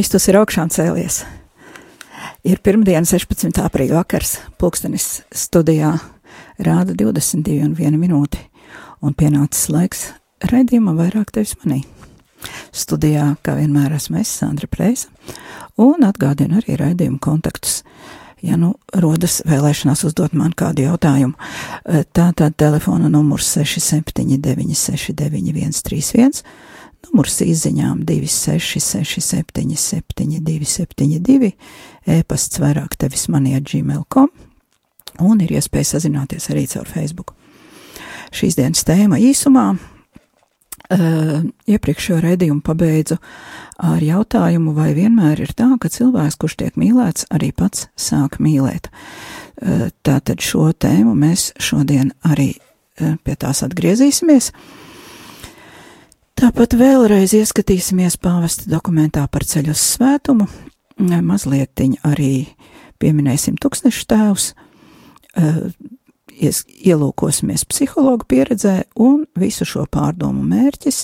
Kristus 0.00 0.30
ir 0.30 0.38
augšām 0.40 0.70
cēlies. 0.72 1.18
Ir 2.48 2.62
pirmdiena, 2.64 3.04
16. 3.04 3.58
aprīļa 3.60 3.98
vakars, 3.98 4.30
pulkstenis 4.56 5.18
studijā 5.28 5.90
rāda 6.56 6.94
22 6.96 7.58
un 7.66 7.74
1 7.76 7.98
minūti, 8.00 8.40
un 9.04 9.12
pienācis 9.12 9.68
laiks 9.68 10.06
raidījumam 10.48 10.96
vairāk 11.02 11.34
tevis 11.36 11.52
manī. 11.60 11.82
Studijā, 12.72 13.26
kā 13.44 13.58
vienmēr, 13.58 13.92
esmu 13.98 14.22
es, 14.22 14.32
Sandra 14.40 14.70
Preisa, 14.72 15.12
un 15.76 16.08
atgādinu 16.08 16.62
arī 16.62 16.80
raidījumu 16.80 17.20
kontaktus. 17.20 17.82
Ja 18.40 18.56
nu 18.56 18.72
rodas 19.04 19.42
vēlēšanās 19.44 20.06
uzdot 20.08 20.32
man 20.32 20.56
kādu 20.56 20.88
jautājumu, 20.88 21.36
eh, 21.36 22.08
tā 22.08 22.32
tad 22.32 22.56
telefona 22.56 23.12
numurs 23.12 23.52
679 23.52 24.72
691 24.80 25.84
31, 25.84 26.40
numurs 27.08 27.40
izziņām 27.44 28.04
266 28.08 29.22
77 29.24 30.40
272, 30.46 31.52
e-pasts 32.06 32.60
vairāk 32.62 32.96
tevis 33.00 33.28
manī 33.32 33.56
ar 33.58 33.64
gmail.com, 33.66 34.28
un 35.20 35.40
ir 35.44 35.56
iespēja 35.58 35.94
sazināties 35.94 36.50
arī 36.52 36.66
caur 36.70 36.88
Facebook. 36.88 37.34
Šīs 38.30 38.58
dienas 38.60 38.84
tēma 38.86 39.18
īsumā 39.18 39.72
Uh, 40.90 41.44
iepriekšējo 41.70 42.16
raidījumu 42.18 42.64
pabeidzu 42.66 43.14
ar 43.78 44.00
jautājumu, 44.02 44.72
vai 44.74 44.88
vienmēr 44.96 45.38
ir 45.44 45.52
tā, 45.54 45.68
ka 45.78 45.86
cilvēks, 45.86 46.34
kurš 46.42 46.56
tiek 46.58 46.80
mīlēts, 46.80 47.28
arī 47.30 47.52
pats 47.54 47.84
sāk 47.94 48.40
mīlēt. 48.42 48.88
Uh, 48.90 49.84
tātad 50.02 50.42
šo 50.42 50.72
tēmu 50.74 51.12
mēs 51.14 51.52
šodien 51.62 52.10
arī 52.26 52.56
uh, 52.56 53.14
pie 53.22 53.36
tās 53.38 53.62
atgriezīsimies. 53.68 54.50
Tāpat 56.40 56.72
vēlreiz 56.80 57.34
ieskatīsimies 57.36 58.14
pāvesta 58.16 58.64
dokumentā 58.70 59.26
par 59.28 59.44
ceļu 59.44 59.74
uz 59.74 59.80
svētumu, 59.92 60.46
mazliet 60.96 61.82
arī 62.08 62.46
pieminēsim 62.96 63.58
tūkstnešu 63.60 64.06
tēvus, 64.08 64.46
ies, 66.32 66.62
ielūkosimies 66.64 67.66
psihologu 67.68 68.24
pieredzē 68.32 68.72
un 68.96 69.26
visu 69.36 69.68
šo 69.68 69.84
pārdomu 69.92 70.46
mērķis 70.48 71.02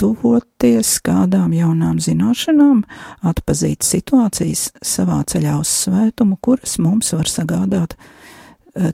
tuvoties 0.00 0.94
kādām 1.04 1.52
jaunām 1.52 2.00
zināšanām, 2.00 2.80
atpazīt 3.28 3.84
situācijas 3.84 4.70
savā 4.80 5.20
ceļā 5.28 5.60
uz 5.60 5.76
svētumu, 5.84 6.40
kuras 6.40 6.80
mums 6.80 7.12
var 7.12 7.28
sagādāt 7.28 7.92
uh, 7.92 8.10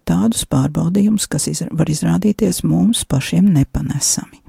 tādus 0.09 0.45
pārbaudījumus, 0.51 1.29
kas 1.31 1.49
izra 1.51 1.69
var 1.73 1.91
izrādīties 1.91 2.65
mums 2.67 3.05
pašiem 3.09 3.51
nepanesami. 3.55 4.43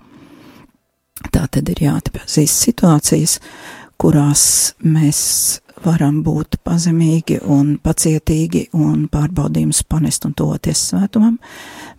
Tā 1.34 1.46
tad 1.52 1.68
ir 1.70 1.82
jāatpazīst 1.84 2.64
situācijas, 2.64 3.40
kurās 4.00 4.44
mēs 4.80 5.20
varam 5.84 6.22
būt 6.24 6.60
pazemīgi 6.66 7.40
un 7.48 7.74
pacietīgi 7.84 8.66
un 8.76 9.08
pārbaudījumus 9.12 9.84
panest 9.88 10.26
un 10.28 10.34
toties 10.38 10.82
svētumam, 10.92 11.38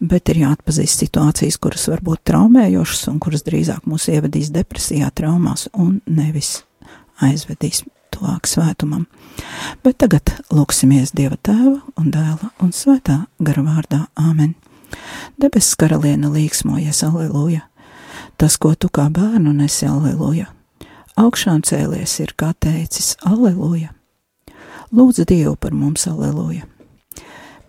bet 0.00 0.32
ir 0.32 0.42
jāatpazīst 0.44 1.04
situācijas, 1.04 1.60
kuras 1.60 1.86
var 1.92 2.02
būt 2.04 2.24
traumējošas 2.30 3.08
un 3.12 3.20
kuras 3.22 3.44
drīzāk 3.46 3.88
mūs 3.88 4.08
ievedīs 4.12 4.52
depresijā, 4.54 5.10
traumās 5.14 5.68
un 5.72 6.00
nevis 6.08 6.58
aizvedīs 7.24 7.84
tuvāk 8.14 8.48
svētumam. 8.48 9.06
Bet 9.84 9.98
tagad 10.02 10.32
lūksimies 10.52 11.14
Dieva 11.16 11.38
tēva 11.42 11.80
un 11.98 12.12
dēla 12.12 12.52
un 12.60 12.72
svētā 12.76 13.24
gara 13.40 13.64
vārdā 13.64 14.04
Āmen. 14.18 14.54
Debesis 15.40 15.76
karaliene 15.78 16.30
līksmojies, 16.32 17.04
aleluja! 17.06 17.66
Tas, 18.36 18.56
ko 18.56 18.74
tu 18.74 18.88
kā 18.92 19.08
bērnu 19.12 19.52
nesi, 19.56 19.86
aleluja! 19.86 20.50
augšām 21.20 21.62
cēlies 21.66 22.18
ir 22.22 22.34
kā 22.38 22.52
teicis, 22.60 23.14
aleluja! 23.26 23.92
Lūdzu 24.94 25.26
Dievu 25.28 25.54
par 25.60 25.74
mums, 25.76 26.06
aleluja! 26.10 26.66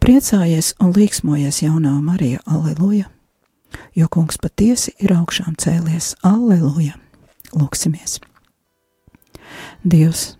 Priecājies 0.02 0.74
un 0.82 0.94
līksmojies 0.96 1.62
jaunā 1.66 1.94
Marija, 2.02 2.42
aleluja! 2.46 3.10
Jo 3.96 4.08
kungs 4.12 4.40
patiesi 4.42 4.96
ir 5.00 5.14
augšām 5.16 5.58
cēlies, 5.62 6.16
aleluja! 6.24 6.98
Lūksimies! 7.52 8.20
Dievs, 9.84 10.36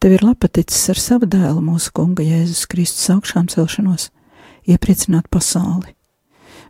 tev 0.00 0.14
ir 0.16 0.22
lapaticis 0.24 0.88
ar 0.92 0.98
savu 1.00 1.28
dēlu 1.28 1.60
mūsu 1.64 1.92
kunga 1.96 2.24
Jēzus 2.24 2.64
Kristus 2.70 3.10
augšām 3.12 3.50
celšanos, 3.52 4.08
iepriecināt 4.68 5.28
pasauli. 5.32 5.92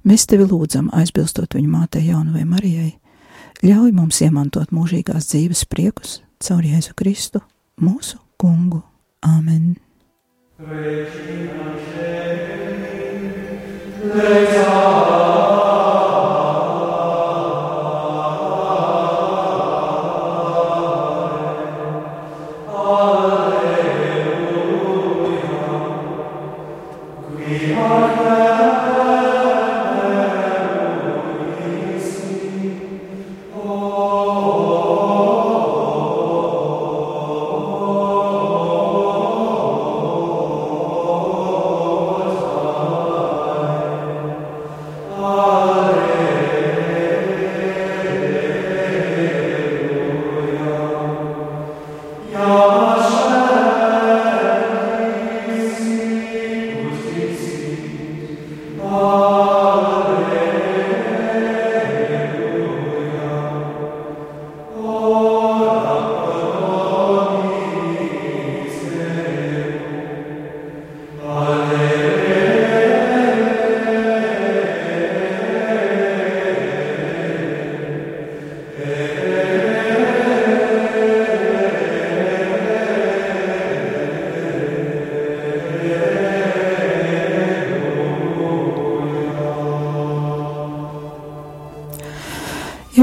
Mēs 0.02 0.26
tevi 0.26 0.48
lūdzam, 0.50 0.88
aizbilstot 0.96 1.54
viņu 1.54 1.70
mātei 1.70 2.08
Jaunavai 2.08 2.42
Marijai, 2.48 2.91
ļauj 3.62 3.92
mums 3.94 4.20
iemantot 4.24 4.74
mūžīgās 4.74 5.30
dzīves 5.30 5.66
priekus 5.70 6.18
caur 6.42 6.64
Jēzu 6.64 6.96
Kristu, 6.98 7.44
mūsu 7.78 8.18
kungu. 8.41 8.82
Āmen! 9.20 9.76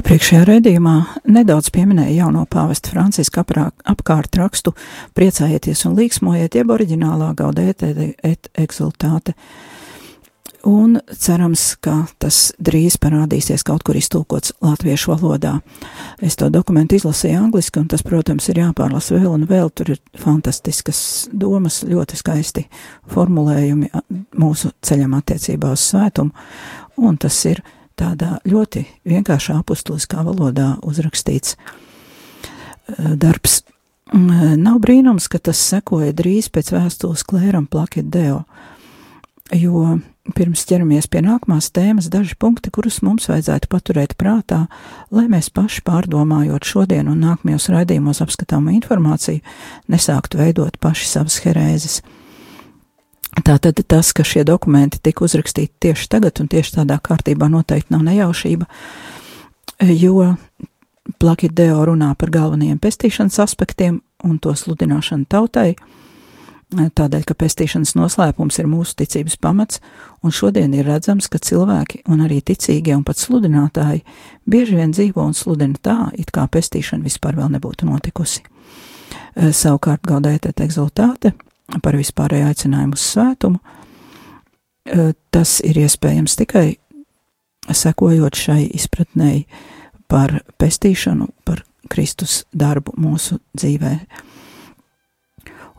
Iepriekšējā 0.08 0.46
raidījumā 0.48 0.92
nedaudz 1.36 1.68
pieminēja 1.76 2.22
jauno 2.22 2.46
pāvestu 2.48 2.94
Franciska 2.94 3.42
apkārt 3.44 4.38
rakstu 4.40 4.72
Priecājieties 5.20 5.82
un 5.90 5.98
līksmojiet, 5.98 6.56
jeb 6.56 6.72
oriģinālā 6.72 7.34
gaudēte 7.36 7.90
et 8.24 8.48
exultāte. 8.56 9.36
un 10.64 10.96
cerams, 11.12 11.76
ka 11.84 12.06
tas 12.24 12.54
drīz 12.56 12.96
parādīsies 13.04 13.68
kaut 13.68 13.84
kur 13.84 14.00
iztulkots 14.00 14.56
latviešu 14.64 15.12
valodā. 15.12 15.58
Es 16.24 16.40
to 16.40 16.48
dokumentu 16.56 16.96
izlasīju 16.96 17.44
angliski, 17.44 17.84
un 17.84 17.92
tas, 17.92 18.00
protams, 18.00 18.48
ir 18.48 18.64
jāpārlasa 18.64 19.20
vēl 19.20 19.28
un 19.34 19.44
vēl. 19.52 19.74
Tur 19.76 19.92
ir 19.98 20.04
fantastiskas 20.16 21.02
domas, 21.36 21.84
ļoti 21.84 22.24
skaisti 22.24 22.70
formulējumi 23.12 23.92
mūsu 24.40 24.72
ceļam 24.80 25.20
attiecībā 25.20 25.76
uz 25.76 25.84
svētumu, 25.92 26.32
un 26.96 27.20
tas 27.20 27.44
ir 27.52 27.60
tādā 27.98 28.38
ļoti 28.48 28.86
vienkāršā 29.08 29.58
apustuliskā 29.62 30.24
valodā 30.28 30.76
uzrakstīts 30.86 31.56
eh, 31.58 33.16
darbs. 33.20 33.62
Mm, 34.14 34.62
nav 34.64 34.80
brīnums, 34.84 35.28
ka 35.28 35.42
tas 35.44 35.60
sekoja 35.60 36.14
drīz 36.16 36.48
pēc 36.54 36.72
vēstules 36.72 37.26
klēram 37.28 37.66
plakit 37.68 38.08
deo, 38.08 38.46
jo 39.52 39.98
pirms 40.36 40.64
ķeramies 40.68 41.08
pie 41.12 41.22
nākamās 41.24 41.70
tēmas, 41.76 42.10
daži 42.12 42.38
punkti, 42.40 42.72
kurus 42.74 43.02
mums 43.04 43.28
vajadzētu 43.32 43.70
paturēt 43.72 44.16
prātā, 44.20 44.66
lai 45.12 45.26
mēs 45.32 45.50
paši 45.56 45.84
pārdomājot 45.88 46.68
šodien 46.68 47.12
un 47.12 47.20
nākamajos 47.24 47.70
raidījumos 47.74 48.24
apskatāmo 48.24 48.72
informāciju, 48.76 49.44
nesāktu 49.92 50.40
veidot 50.42 50.80
paši 50.84 51.12
savas 51.12 51.40
herēzes. 51.44 52.02
Tātad 53.46 53.78
tas, 53.86 54.14
ka 54.18 54.26
šie 54.26 54.42
dokumenti 54.48 55.00
tika 55.04 55.26
uzrakstīti 55.26 55.74
tieši 55.88 56.10
tagad 56.10 56.42
un 56.42 56.50
tieši 56.50 56.80
tādā 56.80 56.98
kārtībā 57.04 57.50
noteikti 57.52 57.94
nav 57.94 58.06
nejaušība, 58.08 58.66
jo 59.94 60.32
Plakit 61.22 61.54
Deo 61.56 61.86
runā 61.88 62.10
par 62.20 62.32
galvenajiem 62.34 62.80
pestīšanas 62.84 63.38
aspektiem 63.40 64.02
un 64.26 64.40
to 64.44 64.52
sludināšanu 64.58 65.30
tautai, 65.30 65.76
tādēļ, 66.74 67.24
ka 67.24 67.38
pestīšanas 67.38 67.94
noslēpums 67.96 68.58
ir 68.60 68.68
mūsu 68.68 68.98
ticības 69.00 69.38
pamats, 69.40 69.80
un 70.26 70.34
šodien 70.36 70.74
ir 70.76 70.90
redzams, 70.90 71.30
ka 71.32 71.40
cilvēki 71.40 72.04
un 72.12 72.26
arī 72.26 72.42
ticīgie 72.42 72.96
un 72.98 73.06
pat 73.08 73.22
sludinātāji 73.22 74.04
bieži 74.50 74.76
vien 74.82 74.92
dzīvo 74.92 75.24
un 75.24 75.38
sludina 75.38 75.80
tā, 75.80 75.98
it 76.18 76.34
kā 76.36 76.44
pestīšana 76.52 77.06
vispār 77.08 77.38
vēl 77.40 77.54
nebūtu 77.56 77.88
notikusi. 77.88 78.44
Savukārt 79.38 80.04
gaudētēt 80.10 80.66
egzultāte 80.66 81.38
par 81.84 81.98
vispārēju 82.00 82.52
aicinājumu 82.52 82.98
uz 82.98 83.06
svētumu, 83.14 83.60
tas 85.36 85.58
ir 85.68 85.82
iespējams 85.84 86.38
tikai 86.40 86.68
sekojot 87.68 88.40
šai 88.40 88.62
izpratnēji 88.78 89.44
par 90.08 90.40
pestīšanu, 90.62 91.28
par 91.44 91.66
Kristus 91.92 92.46
darbu 92.56 92.96
mūsu 93.00 93.42
dzīvēm 93.58 94.00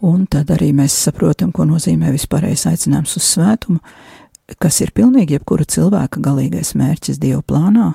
un 0.04 0.26
tad 0.30 0.50
arī 0.54 0.70
mēs 0.76 0.94
saprotam, 1.06 1.52
ko 1.54 1.66
nozīmē 1.68 2.12
vispārējais 2.14 2.66
aicinājums 2.70 3.16
uz 3.18 3.26
svētumu, 3.34 3.80
kas 4.62 4.80
ir 4.84 4.92
pilnīgi 4.96 5.36
jebkura 5.36 5.66
cilvēka 5.68 6.22
galīgais 6.24 6.74
mērķis 6.78 7.20
Dieva 7.22 7.42
plānā, 7.42 7.92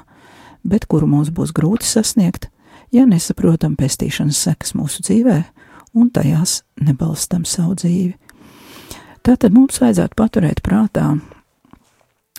bet 0.67 0.87
kuru 0.91 1.07
mums 1.09 1.31
būs 1.33 1.53
grūti 1.55 1.87
sasniegt, 1.87 2.49
ja 2.93 3.07
nesaprotam 3.09 3.77
pestīšanas 3.79 4.43
sekas 4.47 4.75
mūsu 4.77 5.03
dzīvē 5.07 5.39
un 5.93 6.09
tajās 6.13 6.61
nebalstam 6.81 7.45
savu 7.45 7.77
dzīvi. 7.79 8.13
Tātad 9.23 9.53
mums 9.55 9.79
vajadzētu 9.79 10.17
paturēt 10.19 10.61
prātā 10.65 11.13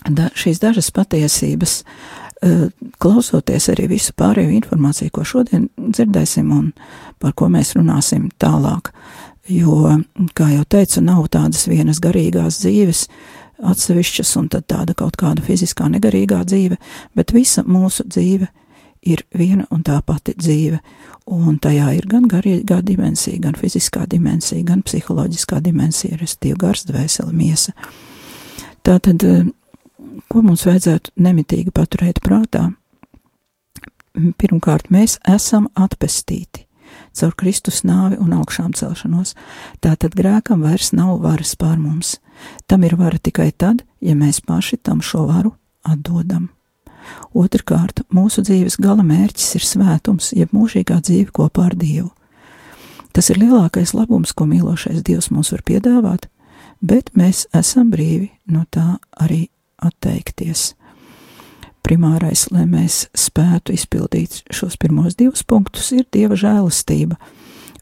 da, 0.05 0.29
šīs 0.37 0.59
dažas 0.61 0.91
patiesības, 0.93 1.79
e, 1.81 2.51
klausoties 3.01 3.69
arī 3.73 3.87
visu 3.95 4.13
pārējo 4.17 4.53
informāciju, 4.59 5.13
ko 5.13 5.23
šodien 5.25 5.69
dzirdēsim 5.77 6.51
un 6.53 6.67
par 7.19 7.33
ko 7.33 7.49
mēs 7.49 7.73
runāsim 7.77 8.29
tālāk. 8.41 8.91
Jo, 9.49 9.95
kā 10.37 10.49
jau 10.53 10.65
teicu, 10.69 11.01
nav 11.05 11.25
tādas 11.33 11.67
vienas 11.69 12.01
garīgās 12.01 12.61
dzīves, 12.63 13.07
atsevišķas 13.65 14.35
un 14.41 14.47
tad 14.51 14.65
tāda 14.69 14.95
kaut 14.97 15.17
kāda 15.21 15.41
fiziskā 15.45 15.87
negarīgā 15.93 16.41
dzīve, 16.45 16.77
bet 17.15 17.33
visa 17.33 17.63
mūsu 17.63 18.05
dzīve 18.09 18.49
ir 18.49 18.64
viena 19.35 19.65
un 19.71 19.83
tā 19.85 19.99
pati 20.05 20.33
dzīve, 20.37 20.79
un 21.31 21.59
tajā 21.61 21.91
ir 21.97 22.07
gan 22.09 22.27
garīgā 22.29 22.81
dimensija, 22.85 23.39
gan 23.41 23.57
fiziskā 23.59 24.05
dimensija, 24.09 24.63
gan 24.65 24.83
psiholoģiskā 24.85 25.61
dimensija, 25.61 26.17
respektīvi 26.21 26.59
gars, 26.65 26.85
dvēsele, 26.89 27.33
miesa. 27.33 27.73
Tātad, 28.85 29.23
ko 30.29 30.41
mums 30.45 30.65
vajadzētu 30.67 31.15
nemitīgi 31.17 31.73
paturēt 31.73 32.21
prātā? 32.25 32.69
Pirmkārt, 34.15 34.91
mēs 34.93 35.19
esam 35.27 35.67
atpestīti 35.75 36.65
caur 37.15 37.35
Kristus 37.35 37.83
nāvi 37.87 38.19
un 38.21 38.33
augšām 38.35 38.73
celšanos. 38.77 39.33
Tātad 39.83 40.15
grēkam 40.17 40.63
vairs 40.65 40.91
nav 40.95 41.19
varas 41.23 41.55
pār 41.59 41.79
mums. 41.79 42.17
Tam 42.67 42.83
ir 42.83 42.97
vara 42.99 43.19
tikai 43.19 43.51
tad, 43.51 43.83
ja 44.01 44.15
mēs 44.15 44.41
paši 44.45 44.77
tam 44.77 45.01
šo 45.03 45.25
varu 45.29 45.55
atdodam. 45.83 46.54
Otrkārt, 47.35 48.03
mūsu 48.13 48.43
dzīves 48.45 48.79
gala 48.81 49.03
mērķis 49.05 49.57
ir 49.59 49.65
svētums, 49.67 50.31
jeb 50.35 50.53
mūžīgā 50.55 51.01
dzīve 51.03 51.33
kopā 51.35 51.69
ar 51.71 51.75
Dievu. 51.79 52.11
Tas 53.15 53.29
ir 53.31 53.39
lielākais 53.39 53.93
labums, 53.95 54.33
ko 54.35 54.47
mīlošais 54.49 55.03
Dievs 55.05 55.31
mums 55.31 55.53
var 55.53 55.63
piedāvāt, 55.67 56.27
bet 56.83 57.13
mēs 57.15 57.45
esam 57.55 57.91
brīvi 57.93 58.31
no 58.51 58.65
tā 58.71 58.97
arī 59.15 59.47
atteikties 59.79 60.73
primārais, 61.85 62.47
lai 62.51 62.65
mēs 62.67 63.05
spētu 63.15 63.75
izpildīt 63.75 64.41
šos 64.53 64.77
pirmos 64.81 65.15
divus 65.19 65.45
punktus, 65.45 65.91
ir 65.93 66.07
Dieva 66.11 66.37
žēlastība, 66.39 67.17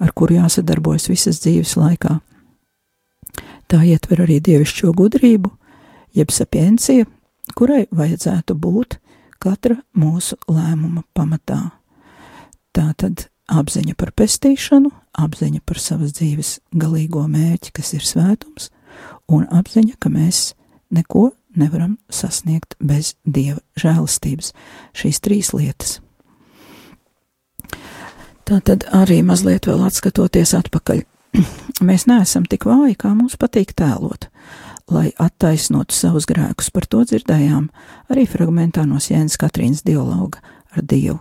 ar 0.03 0.11
kuru 0.15 0.41
jāsadarbojas 0.41 1.07
visas 1.11 1.39
dzīves 1.43 1.77
laikā. 1.79 2.19
Tā 3.71 3.79
ietver 3.87 4.25
arī 4.25 4.41
dievišķo 4.43 4.91
gudrību, 4.97 5.49
jeb 6.13 6.33
sapiencija, 6.35 7.07
kurai 7.57 7.85
vajadzētu 7.91 8.57
būt 8.59 8.99
katra 9.43 9.77
mūsu 9.97 10.37
lēmuma 10.47 11.03
pamatā. 11.15 11.59
Tā 12.73 12.89
tad 12.97 13.27
apziņa 13.51 13.95
par 13.99 14.13
pestīšanu, 14.17 14.91
apziņa 15.19 15.61
par 15.67 15.79
savas 15.81 16.15
dzīves 16.17 16.57
galīgo 16.79 17.25
mērķi, 17.29 17.73
kas 17.75 17.93
ir 17.97 18.05
svētums, 18.07 18.71
un 19.27 19.45
apziņa, 19.51 19.99
ka 19.99 20.11
mēs 20.13 20.53
neko 20.93 21.31
nevaram 21.59 21.97
sasniegt 22.09 22.77
bez 22.81 23.13
dieva 23.25 23.61
žēlastības. 23.79 24.53
Šīs 24.97 25.21
trīs 25.23 25.53
lietas. 25.53 25.99
Tā 28.43 28.59
tad 28.59 28.87
arī 28.91 29.21
mazliet 29.23 29.67
vēl 29.69 29.85
atskatoties 29.87 30.53
atpakaļ. 30.57 31.03
Mēs 31.87 32.05
neesam 32.09 32.43
tik 32.49 32.67
vāji, 32.67 32.97
kā 32.99 33.13
mums 33.15 33.37
patīk 33.39 33.71
tēlot, 33.79 34.27
lai 34.91 35.11
attaisnotu 35.19 35.95
savus 35.95 36.27
grēkus. 36.29 36.71
Par 36.73 36.87
to 36.89 37.03
dzirdējām 37.07 37.69
arī 38.11 38.25
fragmentā 38.29 38.85
no 38.87 38.99
Jēnas 39.01 39.39
Katrīnas 39.39 39.83
dialoga 39.87 40.43
ar 40.73 40.83
Dievu. 40.83 41.19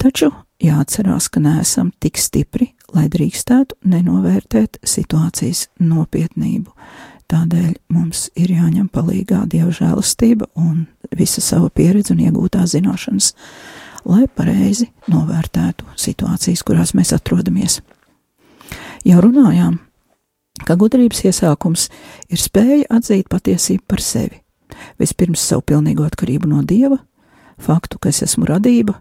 Taču 0.00 0.32
jāatcerās, 0.62 1.28
ka 1.30 1.40
neesam 1.42 1.92
tik 2.02 2.18
stipri, 2.20 2.72
lai 2.94 3.08
drīkstētu 3.12 3.78
nenovērtēt 3.88 4.80
situācijas 4.86 5.68
nopietnību. 5.82 6.72
Tādēļ 7.32 7.72
mums 7.94 8.26
ir 8.36 8.50
jāņem 8.52 8.90
palīdzīgā 8.92 9.44
dieva 9.48 9.72
žēlastība 9.72 10.50
un 10.60 10.84
visa 11.16 11.40
sava 11.40 11.70
pieredze 11.72 12.12
un 12.12 12.20
iegūtā 12.26 12.66
zināšanas, 12.68 13.32
lai 14.04 14.26
pareizi 14.28 14.90
novērtētu 15.08 15.96
situācijas, 15.96 16.64
kurās 16.66 16.92
mēs 16.98 17.14
atrodamies. 17.16 17.80
Jau 19.08 19.22
runājām, 19.24 19.80
ka 20.66 20.76
gudrības 20.78 21.24
iesākums 21.28 21.88
ir 22.28 22.40
spēja 22.40 22.86
atzīt 22.98 23.28
patiesību 23.32 23.84
par 23.88 24.04
sevi. 24.04 24.42
Vispirms 25.00 25.42
savu 25.42 25.64
pilnīgu 25.68 26.04
atkarību 26.06 26.48
no 26.48 26.62
dieva, 26.66 26.98
faktu, 27.60 27.98
ka 27.98 28.12
es 28.12 28.22
esmu 28.24 28.48
radība, 28.48 28.98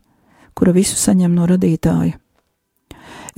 kura 0.57 0.73
visu 0.75 0.97
saņem 0.99 1.35
no 1.35 1.47
radītāja. 1.49 2.17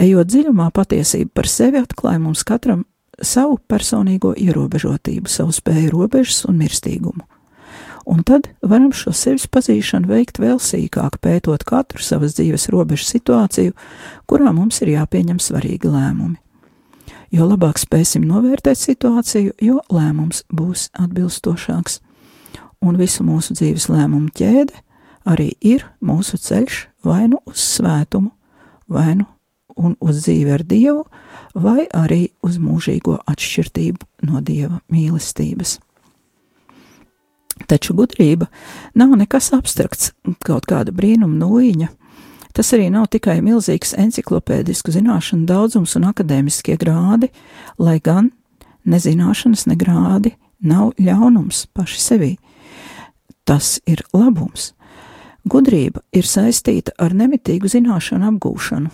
Ejot 0.01 0.31
dziļumā, 0.31 0.71
patiesība 0.73 1.41
par 1.41 1.49
sevi 1.49 1.81
atklāja 1.83 2.21
mums 2.21 2.41
katram 2.47 2.85
savu 3.21 3.59
personīgo 3.69 4.33
ierobežotību, 4.33 5.29
savu 5.29 5.53
spēju 5.53 5.93
robežas 5.93 6.43
un 6.49 6.57
mirstīgumu. 6.61 7.27
Un 8.09 8.23
tad 8.27 8.49
varam 8.59 8.91
šo 8.91 9.13
sevis 9.15 9.45
pazīšanu 9.47 10.09
veikt 10.09 10.41
vēl 10.41 10.57
sīkāk, 10.59 11.21
pētot 11.23 11.63
katru 11.63 12.03
savas 12.03 12.35
dzīves 12.35 12.67
robežu 12.73 13.05
situāciju, 13.07 13.75
kurā 14.27 14.51
mums 14.51 14.81
ir 14.83 14.97
jāpieņem 14.97 15.39
svarīgi 15.39 15.91
lēmumi. 15.93 16.42
Jo 17.33 17.47
labāk 17.49 17.79
spēsim 17.81 18.27
novērtēt 18.29 18.77
situāciju, 18.77 19.55
jo 19.57 19.79
lēmums 19.89 20.43
būs 20.53 20.91
atbilstošāks. 21.01 21.99
Un 22.83 22.99
visu 22.99 23.23
mūsu 23.25 23.55
dzīves 23.57 23.87
lēmumu 23.89 24.29
ķēde 24.37 24.75
arī 25.25 25.53
ir 25.63 25.87
mūsu 26.03 26.37
ceļš 26.37 26.83
vai 27.07 27.25
nu 27.31 27.39
uz 27.49 27.63
svētumu, 27.63 28.29
vai 28.91 29.15
nu 29.17 29.25
uz 30.03 30.21
dzīvi 30.21 30.53
ar 30.53 30.65
Dievu, 30.67 31.07
vai 31.55 31.87
arī 31.89 32.27
uz 32.45 32.59
mūžīgo 32.61 33.17
atšķirtību 33.29 34.29
no 34.29 34.43
dieva 34.45 34.81
mīlestības. 34.93 35.79
Taču 37.69 37.95
gudrība 37.97 38.49
nav 38.97 39.13
nekas 39.17 39.51
abstrakts, 39.55 40.11
kaut 40.45 40.67
kāda 40.69 40.93
brīnuma 40.93 41.37
nūjiņa. 41.41 41.89
Tas 42.53 42.69
arī 42.75 42.91
nav 42.93 43.07
tikai 43.13 43.39
milzīgs 43.41 43.95
enciklopēdisku 43.97 44.93
zināšanu 44.93 45.47
daudzums 45.49 45.95
un 45.97 46.05
akadēmiskie 46.11 46.77
grādi, 46.77 47.31
lai 47.81 47.97
gan 48.03 48.29
nezināšanas, 48.85 49.65
ne 49.71 49.77
grādi 49.79 50.35
nav 50.61 50.93
ļaunums 51.01 51.65
paši 51.73 52.01
sevī. 52.01 52.31
Tas 53.43 53.79
ir 53.89 54.05
labums. 54.13 54.71
Gudrība 55.49 56.03
ir 56.15 56.29
saistīta 56.29 56.93
ar 57.01 57.15
nemitīgu 57.17 57.67
zināšanu 57.67 58.29
apgūšanu 58.29 58.93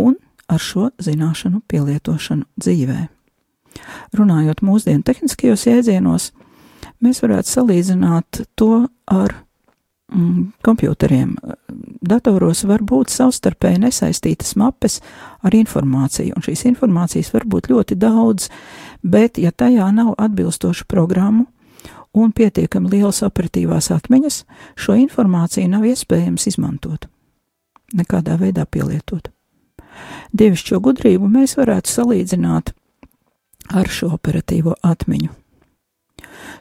un 0.00 0.16
ar 0.50 0.60
šo 0.60 0.88
zināšanu 1.04 1.60
pielietošanu 1.70 2.48
dzīvē. 2.58 3.04
Runājot 4.14 4.64
mūsdienu 4.64 5.04
tehniskajos 5.06 5.66
jēdzienos, 5.68 6.30
mēs 7.04 7.22
varētu 7.22 7.50
salīdzināt 7.50 8.44
to 8.58 8.86
ar 9.10 9.36
mm, 10.14 10.52
kompjuteriem. 10.64 11.34
Datoros 12.04 12.64
var 12.68 12.84
būt 12.84 13.12
savstarpēji 13.12 13.82
nesaistītas 13.86 14.54
mapes 14.60 15.00
ar 15.42 15.56
informāciju, 15.56 16.36
un 16.36 16.44
šīs 16.44 16.64
informācijas 16.70 17.32
var 17.34 17.46
būt 17.48 17.70
ļoti 17.72 17.98
daudz, 17.98 18.48
bet 19.02 19.38
ja 19.38 19.52
tajā 19.52 19.90
nav 19.94 20.14
atbilstošu 20.18 20.86
programmu, 20.88 21.46
un 22.14 22.32
pietiekami 22.32 22.92
lielas 22.92 23.22
operatīvās 23.26 23.90
atmiņas, 23.94 24.44
šo 24.78 24.96
informāciju 25.02 25.70
nav 25.72 25.86
iespējams 25.90 26.46
izmantot, 26.52 27.08
nekādā 27.94 28.38
veidā 28.40 28.66
pielietot. 28.70 29.30
Dievišķo 30.34 30.80
gudrību 30.82 31.28
mēs 31.30 31.56
varētu 31.58 31.90
salīdzināt 31.90 32.74
ar 33.74 33.90
šo 33.90 34.12
operatīvo 34.14 34.76
atmiņu. 34.82 35.30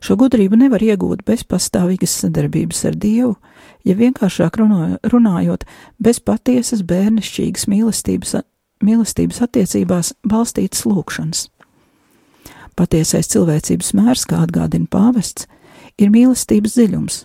Šo 0.03 0.17
gudrību 0.19 0.57
nevar 0.59 0.83
iegūt 0.83 1.23
bez 1.27 1.43
pastāvīgas 1.47 2.15
sadarbības 2.23 2.83
ar 2.89 2.97
Dievu, 2.99 3.35
ja 3.87 3.95
vienkāršāk 3.99 4.59
runājot, 5.11 5.65
bez 5.99 6.19
patiesas 6.19 6.83
bērnišķīgas 6.87 7.67
mīlestības, 7.71 8.35
mīlestības 8.83 9.41
attiecībās 9.47 10.13
balstītas 10.27 10.85
lūkšanas. 10.89 11.47
Patiesais 12.73 13.29
cilvēcības 13.29 13.93
mērs, 13.93 14.25
kā 14.25 14.41
atgādina 14.43 14.89
pāvests, 14.89 15.47
ir 16.01 16.09
mīlestības 16.13 16.77
dziļums, 16.77 17.19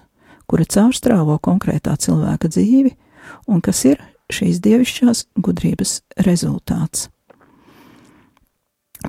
kura 0.49 0.67
caurstrāvo 0.69 1.39
konkrētā 1.41 1.97
cilvēka 2.01 2.51
dzīvi 2.53 2.95
un 3.49 3.63
kas 3.65 3.85
ir 3.89 4.03
šīs 4.33 4.61
dievišķās 4.65 5.25
gudrības 5.41 6.01
rezultāts. 6.27 7.09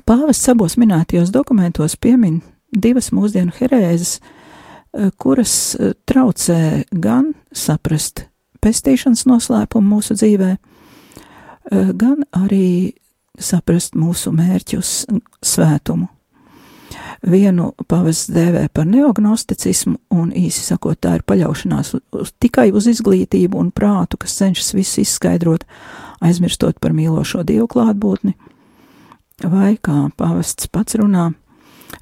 Pāvests 0.06 0.48
abos 0.48 0.76
minētajos 0.80 1.32
dokumentos 1.34 1.96
piemin 1.98 2.40
divas 2.72 3.10
mūsdienu 3.14 3.54
herēzes, 3.58 4.18
eh, 4.20 5.10
kuras 5.18 5.74
eh, 5.74 5.94
traucē 6.06 6.84
gan 6.90 7.34
saprast 7.52 8.26
pestīšanas 8.62 9.26
noslēpumu 9.26 9.96
mūsu 9.96 10.16
dzīvē, 10.18 10.56
eh, 10.56 11.92
gan 11.92 12.24
arī 12.36 12.94
saprast 13.38 13.94
mūsu 13.96 14.32
mērķus 14.36 15.06
svētumu. 15.42 16.08
Vienu 17.20 17.74
pavests 17.88 18.30
dēvē 18.32 18.68
par 18.72 18.86
neognosticismu, 18.88 19.98
un 20.16 20.30
īsi 20.32 20.64
sakot, 20.64 20.98
tā 21.00 21.18
ir 21.18 21.24
paļaušanās 21.28 21.92
uz, 21.94 22.32
tikai 22.40 22.70
uz 22.72 22.88
izglītību 22.90 23.60
un 23.60 23.68
prātu, 23.70 24.18
kas 24.18 24.38
cenšas 24.40 24.72
visu 24.74 25.02
izskaidrot, 25.04 25.66
aizmirstot 26.24 26.80
par 26.80 26.94
mīlošo 26.96 27.44
dievu 27.46 27.68
klātbūtni, 27.70 28.34
vai, 29.44 29.76
kā 29.76 30.08
pavests 30.16 30.70
pats 30.72 30.96
runā, 31.00 31.30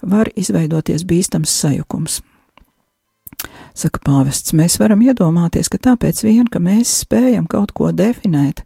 var 0.03 0.31
izveidoties 0.37 1.05
bīstams 1.09 1.53
sajukums. 1.63 2.21
Saka 3.79 4.01
pāvests, 4.03 4.55
mēs 4.57 4.79
varam 4.81 5.03
iedomāties, 5.07 5.71
ka 5.71 5.79
tāpēc 5.79 6.25
vien, 6.27 6.47
ka 6.51 6.59
mēs 6.59 7.05
spējam 7.05 7.47
kaut 7.47 7.73
ko 7.77 7.93
definēt 7.95 8.65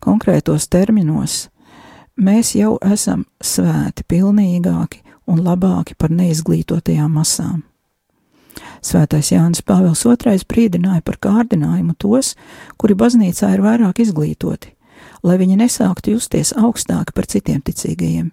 konkrētos 0.00 0.68
terminos, 0.72 1.48
mēs 2.16 2.54
jau 2.56 2.78
esam 2.80 3.26
svēti, 3.44 4.06
pilnīgāki, 4.08 5.02
un 5.26 5.42
labāki 5.44 5.96
par 5.98 6.12
neizglītotajām 6.14 7.18
masām. 7.18 7.64
Svētais 8.84 9.32
Jānis 9.32 9.64
Pāvils 9.66 10.04
II 10.06 10.38
brīdināja 10.48 11.02
par 11.04 11.18
kārdinājumu 11.20 11.96
tos, 11.98 12.34
kuri 12.78 12.96
baznīcā 12.96 13.52
ir 13.56 13.64
vairāk 13.64 14.00
izglītoti, 14.04 14.72
lai 15.26 15.36
viņi 15.42 15.58
nesāktu 15.64 16.16
justies 16.16 16.54
augstāki 16.56 17.12
par 17.12 17.28
citiem 17.28 17.60
ticīgajiem. 17.66 18.30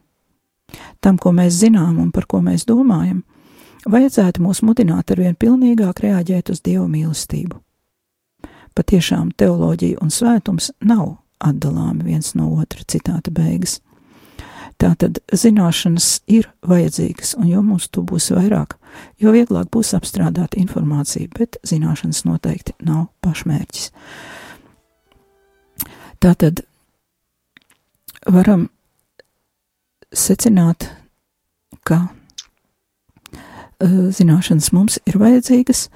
Tam, 1.02 1.18
ko 1.18 1.34
mēs 1.36 1.60
zinām 1.62 2.00
un 2.02 2.12
par 2.12 2.26
ko 2.30 2.42
mēs 2.42 2.66
domājam, 2.70 3.24
vajadzētu 3.86 4.44
mūs 4.44 4.64
mudināt 4.66 5.12
ar 5.12 5.20
vien 5.20 5.36
pilnīgāk 5.36 6.04
reaģēt 6.06 6.54
uz 6.54 6.62
Dieva 6.64 6.88
mīlestību. 6.88 7.60
Patiešām 8.74 9.34
teoloģija 9.38 10.02
un 10.02 10.10
svētums 10.10 10.72
nav 10.82 11.18
atdalāmi 11.44 12.08
viens 12.08 12.34
no 12.36 12.50
otra 12.58 12.86
citāta 12.90 13.32
beigas. 13.34 13.80
Tātad 14.82 15.20
zināšanas 15.32 16.24
ir 16.28 16.50
vajadzīgas, 16.66 17.36
un 17.38 17.48
jo 17.48 17.62
mums 17.64 17.86
to 17.94 18.02
būs 18.04 18.32
vairāk, 18.34 18.74
jo 19.22 19.32
vieglāk 19.36 19.70
būs 19.72 19.94
apstrādāt 19.96 20.58
informāciju, 20.60 21.30
bet 21.38 21.60
zināšanas 21.68 22.24
noteikti 22.26 22.74
nav 22.84 23.06
pašmērķis. 23.24 23.92
Tātad 26.24 26.64
varam 28.26 28.70
secināt, 30.14 30.88
ka 31.84 32.08
uh, 32.08 32.12
zināšanas 34.14 34.72
mums 34.76 35.00
ir 35.10 35.20
vajadzīgas, 35.22 35.88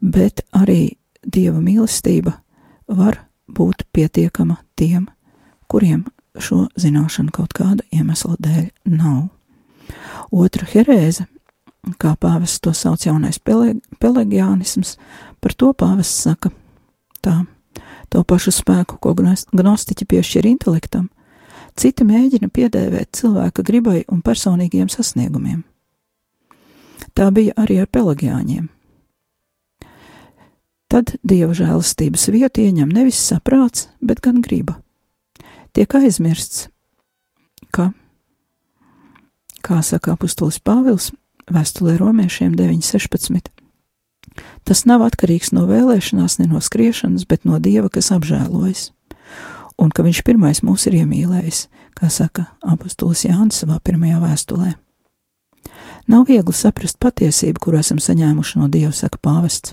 bet 0.00 0.44
arī 0.54 0.96
dieva 1.24 1.60
mīlestība 1.64 2.36
var 2.88 3.24
būt 3.48 3.86
pietiekama 3.92 4.58
tiem, 4.76 5.08
kuriem 5.68 6.04
šo 6.40 6.66
zināšanu 6.80 7.32
kaut 7.34 7.54
kāda 7.56 7.84
iemesla 7.94 8.36
dēļ 8.42 8.68
nav. 8.90 9.28
Otra 10.34 10.66
herēze, 10.66 11.26
kā 12.00 12.14
pāvests 12.20 12.62
to 12.64 12.72
sauc 12.74 13.04
jaunais 13.06 13.38
pele, 13.38 13.76
pelegiānisms, 14.00 14.96
par 15.40 15.54
to 15.54 15.72
pāvests 15.76 16.24
saka 16.26 16.50
tā, 17.24 17.44
to 18.10 18.24
pašu 18.24 18.54
spēku, 18.54 18.98
ko 18.98 19.14
gnostiķi 19.14 20.08
piešķir 20.10 20.48
intelektam, 20.48 21.08
citi 21.76 22.06
mēģina 22.06 22.50
piedēvēt 22.54 23.12
cilvēka 23.18 23.64
gribai 23.66 24.04
un 24.08 24.22
personīgiem 24.22 24.88
sasniegumiem. 24.92 25.64
Tā 27.14 27.30
bija 27.34 27.54
arī 27.60 27.80
ar 27.82 27.90
pelagiāņiem. 27.90 28.70
Tad 30.90 31.16
dieva 31.26 31.54
žēlastības 31.56 32.28
vietu 32.30 32.62
ieņem 32.62 32.90
nevis 32.92 33.18
saprāts, 33.18 33.88
bet 34.00 34.22
gan 34.22 34.40
griba 34.44 34.78
tiek 35.74 35.94
aizmirsts, 35.98 36.68
ka, 37.74 37.90
kā 39.64 39.80
saka 39.82 40.14
apustulis 40.14 40.60
Pāvils 40.62 41.10
vēstulē 41.50 41.96
romiešiem 41.98 42.54
9.16, 42.56 43.50
tas 44.64 44.84
nav 44.88 45.04
atkarīgs 45.08 45.50
no 45.56 45.66
vēlēšanās, 45.68 46.38
ne 46.40 46.48
no 46.52 46.62
skriešanas, 46.62 47.26
bet 47.28 47.44
no 47.48 47.58
Dieva, 47.58 47.90
kas 47.92 48.12
apžēlojas, 48.14 48.92
un 49.80 49.90
ka 49.90 50.04
viņš 50.06 50.22
pirmais 50.26 50.62
mūs 50.64 50.86
ir 50.88 51.00
iemīlējis, 51.02 51.66
kā 51.98 52.10
saka 52.12 52.48
apustulis 52.62 53.24
Jānis 53.26 53.62
savā 53.62 53.80
pirmajā 53.84 54.20
vēstulē. 54.22 54.74
Nav 56.10 56.26
viegli 56.28 56.52
saprast 56.52 56.98
patiesību, 57.00 57.60
kuru 57.60 57.80
esam 57.80 58.00
saņēmuši 58.02 58.60
no 58.60 58.68
Dieva, 58.68 58.92
saka 58.92 59.18
pāvests, 59.24 59.72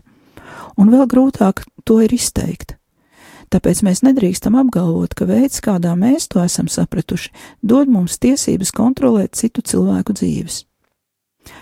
un 0.79 0.91
vēl 0.93 1.07
grūtāk 1.11 1.65
to 1.83 1.99
ir 2.03 2.13
izteikt. 2.15 2.77
Tāpēc 3.51 3.81
mēs 3.83 3.99
nedrīkstam 4.07 4.55
apgalvot, 4.55 5.11
ka 5.11 5.27
veids, 5.27 5.59
kādā 5.63 5.91
mēs 5.99 6.29
to 6.31 6.39
esam 6.39 6.69
sapratuši, 6.71 7.33
dod 7.59 7.91
mums 7.91 8.15
tiesības 8.23 8.71
kontrolēt 8.71 9.35
citu 9.35 9.59
cilvēku 9.59 10.15
dzīves. 10.15 10.61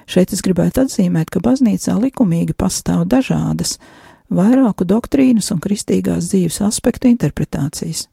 Šeit 0.05 0.35
es 0.35 0.43
gribētu 0.45 0.83
atzīmēt, 0.83 1.31
ka 1.33 1.41
baznīcā 1.41 1.95
likumīgi 1.97 2.53
pastāv 2.53 3.07
dažādas, 3.09 3.79
vairāku 4.29 4.85
doktrīnas 4.85 5.49
un 5.55 5.63
kristīgās 5.63 6.29
dzīves 6.29 6.61
aspektu 6.67 7.09
interpretācijas. 7.09 8.05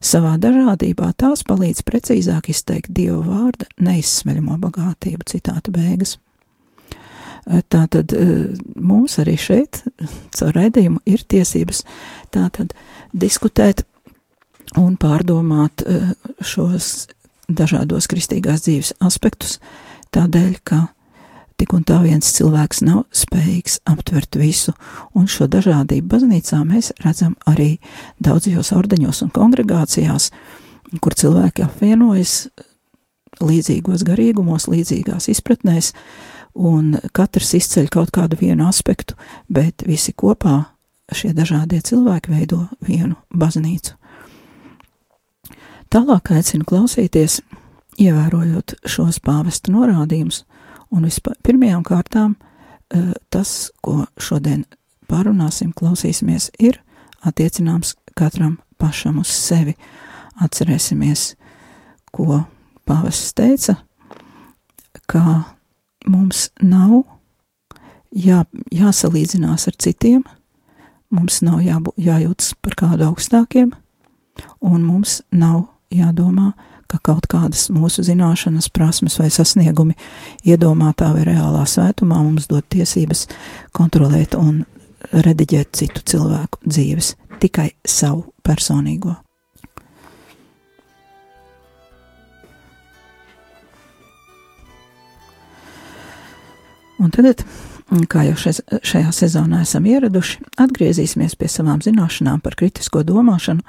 Savā 0.00 0.36
dažādībā 0.40 1.10
tās 1.20 1.42
palīdz 1.44 1.82
precīzāk 1.84 2.48
izteikt 2.52 2.92
Dieva 2.96 3.20
vārda 3.20 3.68
neizsmeļamo 3.84 4.56
bagātību, 4.62 5.26
citāta 5.28 5.72
beigas. 5.74 6.16
Tā 7.44 7.82
tad 7.92 8.14
mums 8.76 9.18
arī 9.20 9.36
šeit, 9.40 9.82
caur 10.36 10.56
raidījumu, 10.56 11.02
ir 11.04 11.24
tiesības 11.28 11.84
tātad 12.32 12.72
diskutēt 13.12 13.84
un 14.80 14.96
pārdomāt 15.00 15.84
šos 16.40 17.10
dažādos 17.50 18.08
kristīgās 18.10 18.64
dzīves 18.64 18.94
aspektus, 19.04 19.58
tādēļ, 20.14 20.56
ka 20.64 20.84
tik 21.60 21.74
un 21.76 21.84
tā 21.84 21.98
viens 22.00 22.32
cilvēks 22.36 22.80
nav 22.86 23.04
spējīgs 23.12 23.80
aptvert 23.90 24.38
visu, 24.40 24.72
un 25.12 25.28
šo 25.28 25.48
dažādību 25.50 26.08
baznīcā 26.08 26.62
mēs 26.64 26.94
redzam 27.04 27.36
arī 27.50 27.74
daudzajos 28.22 28.72
ordeņos 28.76 29.20
un 29.26 29.32
kongregācijās, 29.36 30.30
kur 31.04 31.16
cilvēki 31.20 31.66
apvienojas 31.66 32.48
līdzīgos 33.44 34.04
garīgumos, 34.08 34.68
līdzīgās 34.72 35.28
izpratnēs, 35.34 35.92
un 36.56 36.96
katrs 37.16 37.52
izceļ 37.60 37.90
kaut 37.92 38.12
kādu 38.14 38.40
vienu 38.40 38.66
aspektu, 38.68 39.16
bet 39.48 39.84
visi 39.86 40.16
kopā 40.16 40.62
šie 41.12 41.34
dažādie 41.36 41.82
cilvēki 41.84 42.32
veido 42.32 42.64
vienu 42.86 43.18
baznīcu. 43.30 43.96
Tālāk 45.90 46.30
aicinu 46.36 46.64
klausīties, 46.64 47.40
ievērojot 48.00 48.78
šos 48.88 49.18
pāvesta 49.26 49.72
norādījumus 49.74 50.44
Un 50.90 51.06
vispirmajām 51.06 51.84
kārtām 51.86 52.34
uh, 52.36 53.12
tas, 53.30 53.70
ko 53.84 54.04
šodien 54.18 54.64
pārunāsim, 55.10 55.72
klausīsimies, 55.76 56.50
ir 56.58 56.80
attiecināms 57.26 57.94
katram 58.18 58.58
pašam 58.80 59.20
uz 59.22 59.32
sevi. 59.34 59.76
Atcerēsimies, 60.40 61.34
ko 62.16 62.44
pāvests 62.88 63.34
teica, 63.36 63.76
ka 65.10 65.22
mums 66.08 66.48
nav 66.62 67.02
jā, 68.14 68.44
jāsalīdzinās 68.72 69.68
ar 69.68 69.76
citiem, 69.76 70.22
mums 71.12 71.42
nav 71.44 71.60
jābū, 71.64 71.92
jājūtas 72.00 72.54
par 72.62 72.78
kādu 72.78 73.10
augstākiem, 73.10 73.74
un 74.64 74.86
mums 74.86 75.20
nav 75.30 75.66
jādomā, 75.92 76.52
ka 76.90 76.98
kaut 77.06 77.28
kādas 77.30 77.68
mūsu 77.72 78.04
zināšanas, 78.06 78.70
prasmes 78.74 79.18
vai 79.20 79.30
sasniegumi 79.32 79.96
iedomātā 80.48 81.12
vai 81.14 81.24
reālā 81.28 81.64
svētumā 81.68 82.20
mums 82.24 82.50
dod 82.50 82.66
tiesības 82.72 83.26
kontrolēt 83.76 84.36
un 84.38 84.64
rediģēt 85.10 85.72
citu 85.76 86.04
cilvēku 86.12 86.60
dzīves, 86.66 87.14
tikai 87.40 87.70
savu 87.86 88.26
personīgo. 88.46 89.16
Un 97.00 97.08
tagad 97.14 97.46
kā 97.90 98.22
jau 98.28 98.36
šez, 98.38 98.60
šajā 98.86 99.10
sezonā 99.14 99.64
esam 99.64 99.86
ieraduši, 99.88 100.44
atgriezīsimies 100.62 101.34
pie 101.38 101.48
savām 101.50 101.80
zināšanām 101.82 102.42
par 102.42 102.54
kritisko 102.58 103.02
domāšanu 103.06 103.64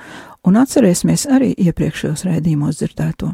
un 0.46 0.60
atcerēsimies 0.62 1.26
arī 1.32 1.52
iepriekšējos 1.58 2.26
raidījumos 2.28 2.82
dzirdēto. 2.82 3.32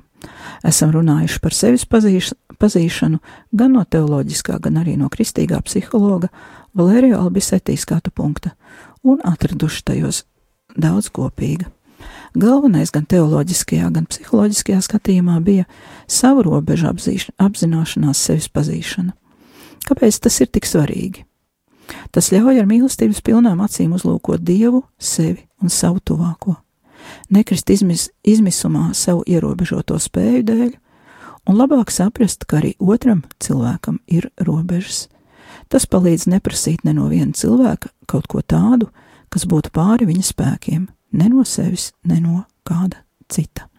Esam 0.67 0.93
runājuši 0.95 1.41
par 1.43 1.55
sevis 1.55 1.85
pazīš, 1.89 2.31
pazīšanu 2.61 3.19
gan 3.51 3.75
no 3.75 3.83
teoloģiskā, 3.83 4.61
gan 4.63 4.79
arī 4.81 4.95
no 4.99 5.11
kristīgā 5.11 5.59
psihologa 5.67 6.31
Valērija 6.77 7.19
Albisetī 7.19 7.77
skatu 7.77 8.11
punkta 8.11 8.55
un 9.03 9.19
atraduši 9.27 9.83
tajos 9.91 10.23
daudz 10.77 11.11
kopīga. 11.11 11.67
Galvenais 12.37 12.91
gan 12.93 13.05
teoloģiskajā, 13.09 13.91
gan 13.91 14.07
psiholoģiskajā 14.07 14.81
skatījumā 14.85 15.39
bija 15.43 15.67
savu 16.07 16.45
robežu 16.47 16.91
apzīš, 16.91 17.31
apzināšanās, 17.41 18.19
sevis 18.29 18.51
pazīšana 18.53 19.15
Kāpēc 19.87 20.19
tas 20.19 20.41
ir 20.43 20.49
tik 20.51 20.67
svarīgi? 20.67 21.23
Tas 22.11 22.31
ļauj 22.33 22.59
ar 22.59 22.67
mīlestības 22.67 23.21
pilnām 23.23 23.61
acīm 23.63 23.93
uzlūkot 23.95 24.43
Dievu, 24.43 24.83
sevi 24.99 25.45
un 25.63 25.71
savu 25.71 26.01
tuvāko, 26.03 26.57
nekrist 27.31 27.69
izmis, 27.71 28.09
izmisumā 28.27 28.89
savu 28.97 29.23
ierobežoto 29.27 29.95
spēju 30.01 30.43
dēļ, 30.49 30.73
un 31.47 31.59
labāk 31.59 31.93
saprast, 31.93 32.43
ka 32.43 32.59
arī 32.59 32.73
otram 32.79 33.23
cilvēkam 33.39 34.01
ir 34.11 34.27
robežas. 34.43 35.05
Tas 35.71 35.87
palīdz 35.87 36.27
neprasīt 36.31 36.83
ne 36.83 36.93
no 36.97 37.07
viena 37.11 37.31
cilvēka 37.31 37.93
kaut 38.11 38.27
ko 38.27 38.43
tādu, 38.43 38.91
kas 39.31 39.47
būtu 39.47 39.71
pāri 39.75 40.07
viņa 40.07 40.27
spēkiem, 40.27 40.85
ne 41.15 41.31
no 41.31 41.47
sevis, 41.47 41.93
ne 42.03 42.19
no 42.19 42.43
kāda 42.67 43.03
cita. 43.31 43.69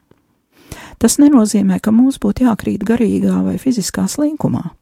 Tas 0.99 1.21
nenozīmē, 1.21 1.79
ka 1.81 1.93
mums 1.93 2.19
būtu 2.21 2.49
jākrīt 2.49 2.85
garīgā 2.85 3.39
vai 3.45 3.57
fiziskā 3.61 4.09
slinkumā 4.09 4.78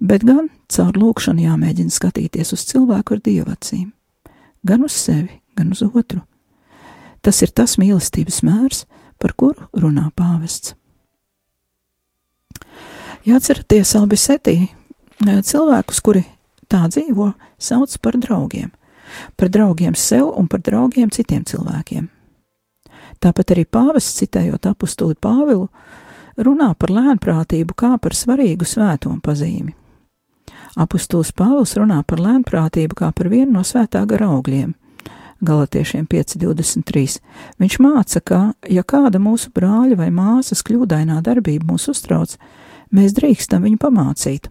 bet 0.00 0.24
gan 0.26 0.48
caur 0.70 0.96
lūkšanu 0.98 1.44
jāmēģina 1.44 1.92
skatīties 1.92 2.54
uz 2.54 2.64
cilvēku 2.70 3.16
ar 3.16 3.22
dievacīm, 3.24 3.90
gan 4.66 4.84
uz 4.86 4.96
sevi, 4.96 5.40
gan 5.58 5.72
uz 5.74 5.82
otru. 5.82 6.22
Tas 7.22 7.42
ir 7.42 7.50
tas 7.50 7.76
mīlestības 7.80 8.42
mērs, 8.46 8.84
par 9.18 9.34
kuru 9.34 9.66
runā 9.74 10.08
pāvests. 10.14 10.74
Jāatceraties, 13.26 13.96
Albisetī, 13.98 14.56
cilvēkus, 15.20 15.98
kuri 16.00 16.22
tā 16.70 16.84
dzīvo, 16.88 17.32
sauc 17.58 17.96
par 18.00 18.16
draugiem, 18.22 18.70
par 19.36 19.50
draugiem 19.50 19.96
sev 19.98 20.30
un 20.38 20.46
par 20.48 20.62
draugiem 20.64 21.10
citiem 21.10 21.42
cilvēkiem. 21.44 22.06
Tāpat 23.18 23.50
arī 23.50 23.64
pāvests, 23.66 24.20
citējot 24.20 24.68
apustuli 24.70 25.18
Pāvilu, 25.18 25.66
runā 26.38 26.70
par 26.78 26.92
lēnprātību 26.94 27.74
kā 27.74 27.96
par 27.98 28.14
svarīgu 28.14 28.66
svētumu 28.68 29.18
pazīmi. 29.24 29.74
Apostols 30.78 31.32
Pāvils 31.34 31.74
runā 31.78 32.02
par 32.06 32.20
lēnprātību 32.22 32.98
kā 32.98 33.10
par 33.14 33.30
vienu 33.32 33.56
no 33.56 33.64
svētā 33.66 34.04
gara 34.06 34.28
augļiem. 34.36 34.74
Galatiešiem 35.38 36.06
5.23. 36.10 37.18
Viņš 37.62 37.78
māca, 37.82 38.20
ka, 38.22 38.38
ja 38.66 38.82
kāda 38.82 39.20
mūsu 39.22 39.52
brāļa 39.54 39.98
vai 39.98 40.08
māsas 40.14 40.64
kļūdainā 40.66 41.20
darbība 41.26 41.72
mūs 41.72 41.86
uztrauc, 41.92 42.34
mēs 42.94 43.14
drīkstam 43.14 43.66
viņu 43.66 43.78
pamācīt. 43.82 44.48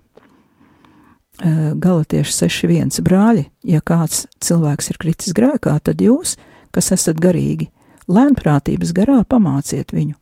Galatieši 1.38 2.34
6.1. 2.34 3.04
brāļi, 3.06 3.46
ja 3.68 3.82
kāds 3.86 4.26
cilvēks 4.42 4.92
ir 4.92 5.00
kritis 5.04 5.36
grēkā, 5.38 5.76
tad 5.84 6.02
jūs, 6.02 6.34
kas 6.74 6.92
esat 6.96 7.20
garīgi, 7.22 7.70
lēnprātības 8.10 8.96
garā 8.96 9.20
pamāciet 9.28 9.94
viņu, 9.94 10.16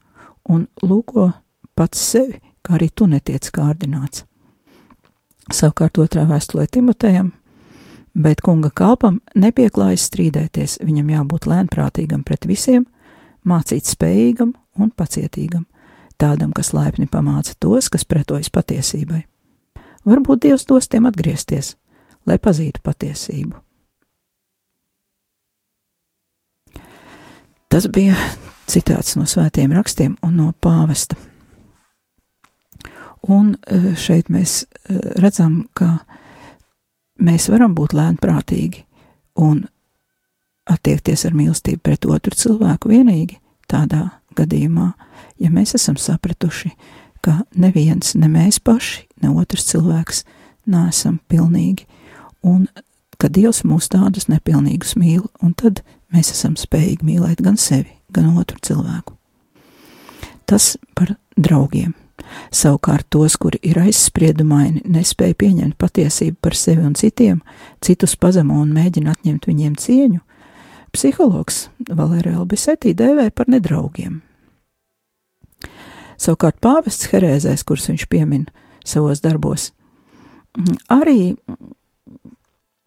un 0.51 0.65
lūko 0.83 1.29
pats 1.77 2.01
sevi, 2.11 2.41
kā 2.65 2.75
arī 2.79 2.89
tu 2.91 3.07
netiec 3.07 3.47
kārdināts. 3.53 4.25
Savukārt 5.53 5.99
otrā 6.01 6.23
vēstulē 6.25 6.65
Timotejam, 6.71 7.29
bet 8.17 8.41
kunga 8.41 8.71
kalpam 8.73 9.19
nepieklājas 9.38 10.08
strīdēties, 10.10 10.79
viņam 10.81 11.12
jābūt 11.13 11.45
lēnprātīgam 11.51 12.23
pret 12.25 12.47
visiem, 12.49 12.88
mācīt 13.45 13.86
spējīgam 13.86 14.55
un 14.81 14.89
pacietīgam, 14.89 15.67
tādam, 16.17 16.53
kas 16.55 16.73
laipni 16.73 17.05
pamāca 17.05 17.53
tos, 17.60 17.91
kas 17.93 18.08
pretojas 18.10 18.49
patiesībai. 18.49 19.21
Varbūt 20.05 20.47
Dievs 20.47 20.65
dos 20.65 20.89
tiem 20.89 21.05
atgriezties, 21.10 21.75
lai 22.25 22.39
pazītu 22.41 22.81
patiesību. 22.86 23.62
Tas 27.69 27.86
bija 27.91 28.17
citāts 28.71 29.17
no 29.19 29.25
svētiem 29.29 29.73
rakstiem 29.75 30.17
un 30.23 30.38
no 30.39 30.51
pāvesta. 30.63 31.17
Un 33.31 33.55
e, 33.55 33.95
šeit 33.97 34.29
mēs 34.29 34.63
e, 34.65 34.99
redzam, 35.21 35.63
ka 35.73 36.05
mēs 37.21 37.49
varam 37.49 37.73
būt 37.77 37.95
lēnprātīgi 37.97 38.83
un 39.41 39.63
attiekties 40.69 41.25
ar 41.25 41.33
mīlestību 41.38 41.81
pret 41.85 42.05
otru 42.09 42.35
cilvēku 42.38 42.91
vienīgi 42.91 43.39
tādā 43.69 44.09
gadījumā, 44.38 44.91
ja 45.41 45.49
mēs 45.53 45.75
esam 45.77 45.97
sapratuši, 45.97 46.71
ka 47.25 47.39
neviens, 47.57 48.13
ne 48.19 48.29
mēs 48.29 48.59
paši, 48.61 49.05
ne 49.23 49.31
otrs 49.33 49.65
cilvēks 49.71 50.23
neesam 50.69 51.19
pilnīgi, 51.31 51.88
un 52.45 52.67
ka 53.17 53.29
Dievs 53.31 53.63
mūs 53.65 53.89
tādus 53.89 54.27
nepilnīgus 54.29 54.95
mīl, 54.99 55.25
un 55.41 55.55
tad 55.57 55.81
mēs 56.13 56.33
esam 56.35 56.57
spējīgi 56.59 57.05
mīlēt 57.07 57.41
gan 57.45 57.57
sevi, 57.57 57.95
gan 58.13 58.35
otru 58.38 58.59
cilvēku. 58.61 59.15
Tas 60.45 60.75
par 60.93 61.15
draugiem. 61.38 61.95
Savukārt 62.55 63.07
tos, 63.13 63.35
kuri 63.39 63.59
ir 63.65 63.79
aizspriedumaini, 63.81 64.83
nespēja 64.91 65.38
pieņemt 65.39 65.77
patiesību 65.81 66.38
par 66.41 66.55
sevi 66.57 66.85
un 66.85 66.95
citiem, 66.97 67.41
citus 67.83 68.15
pazemo 68.19 68.57
un 68.61 68.73
mēģina 68.75 69.15
atņemt 69.15 69.47
viņiem 69.49 69.75
cieņu, 69.81 70.21
psihologs 70.95 71.65
Valērija 71.89 72.39
Albisetī 72.39 72.95
dēvē 72.97 73.29
par 73.35 73.51
nedraugiem. 73.51 74.21
Savukārt 76.15 76.61
pāvests 76.63 77.09
herēzēs, 77.11 77.65
kurus 77.67 77.89
viņš 77.91 78.07
piemin 78.11 78.45
savos 78.88 79.19
darbos, 79.23 79.73
arī 80.88 81.35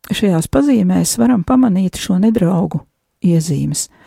šajās 0.08 0.48
pazīmēs 0.48 1.18
varam 1.20 1.44
pamanīt 1.44 2.00
šo 2.00 2.20
nedraugu 2.22 2.84
iezīmes– 3.24 3.88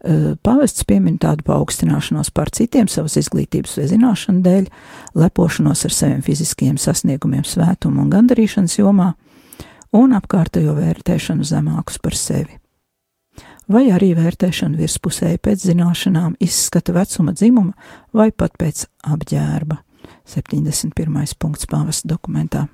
Pāvests 0.00 0.86
piemin 0.88 1.18
tādu 1.20 1.44
paaugstināšanos 1.44 2.30
par 2.32 2.48
citiem 2.56 2.88
savas 2.88 3.18
izglītības 3.20 3.76
vai 3.76 3.88
zināšanu 3.90 4.40
dēļ, 4.46 4.70
lepošanos 5.20 5.84
ar 5.84 5.92
saviem 5.92 6.22
fiziskiem 6.24 6.78
sasniegumiem, 6.80 7.44
svētumu 7.44 8.06
un 8.06 8.14
gandarīšanas 8.14 8.78
jomā, 8.78 9.10
un 9.92 10.16
apkārtējo 10.16 10.72
vērtēšanu 10.78 11.44
zemākus 11.44 12.00
par 12.00 12.16
sevi. 12.16 12.56
Vai 13.70 13.84
arī 13.94 14.14
vērtēšanu 14.16 14.80
virspusēji 14.80 15.38
pēc 15.44 15.68
zināšanām, 15.68 16.32
izskata 16.42 16.94
vecuma, 16.96 17.36
dzimuma 17.36 17.76
vai 18.16 18.30
pat 18.32 18.56
pēc 18.58 18.86
apģērba. 19.06 19.78
71. 20.26 21.36
punkts 21.38 21.68
pāvesta 21.70 22.08
dokumentā. 22.08 22.64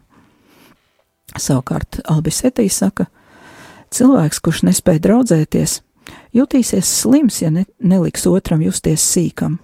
Savukārt 1.37 1.99
Albisetī 2.07 2.69
saka, 2.73 3.09
cilvēks, 3.93 4.41
kurš 4.41 4.63
nespēja 4.69 5.03
draudzēties, 5.09 5.81
Jutīsies 6.37 6.89
slims, 7.03 7.41
ja 7.43 7.51
ne, 7.51 7.65
neliks 7.81 8.27
otram 8.31 8.63
justies 8.63 9.03
sīkam. 9.03 9.59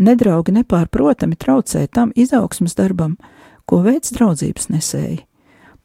Nedraugi 0.00 0.52
nepārprotami 0.54 1.38
traucē 1.40 1.86
tam 1.92 2.12
izaugsmas 2.16 2.76
darbam, 2.76 3.16
ko 3.64 3.80
veids 3.84 4.12
draudzības 4.16 4.68
nesēji, 4.72 5.20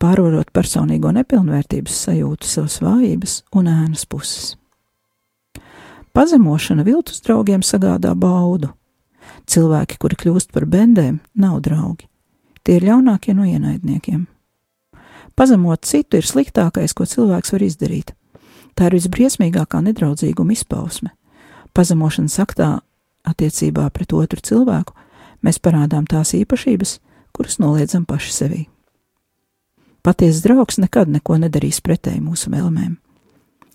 pārvarot 0.01 0.51
personīgo 0.55 1.11
nepilnvērtības 1.15 2.03
sajūtu, 2.07 2.49
savas 2.49 2.79
vājības 2.83 3.35
un 3.55 3.69
ēnas 3.71 4.05
puses. 4.09 4.55
Pazemošana 6.15 6.85
viltus 6.87 7.19
draugiem 7.25 7.63
sagādā 7.63 8.13
baudu. 8.15 8.71
Cilvēki, 9.51 9.97
kuri 9.99 10.17
kļūst 10.21 10.53
par 10.55 10.65
bendēm, 10.69 11.19
nav 11.35 11.59
draugi. 11.65 12.07
Tie 12.63 12.79
ir 12.79 12.87
ļaunākie 12.87 13.35
no 13.35 13.45
ienaidniekiem. 13.45 14.23
Pazemot 15.35 15.83
citu 15.83 16.17
ir 16.17 16.25
sliktākais, 16.25 16.95
ko 16.95 17.05
cilvēks 17.05 17.51
var 17.51 17.65
izdarīt. 17.65 18.15
Tā 18.75 18.89
ir 18.89 18.97
visbriesmīgākā 18.97 19.79
nedraudzīguma 19.85 20.55
izpausme. 20.55 21.13
Pazemošanas 21.75 22.35
aktā 22.43 22.69
attiecībā 23.27 23.87
pret 23.95 24.13
otru 24.15 24.43
cilvēku 24.43 24.95
mēs 25.45 25.61
parādām 25.63 26.07
tās 26.09 26.33
īpašības, 26.35 26.99
kuras 27.35 27.59
noliedzam 27.63 28.05
paši 28.07 28.33
sevī. 28.35 28.61
Patiesa 30.05 30.43
draugs 30.45 30.77
nekad 30.77 31.09
neko 31.09 31.39
nedarīs 31.41 31.79
pretēji 31.81 32.21
mūsu 32.21 32.51
vēlmēm. 32.53 32.97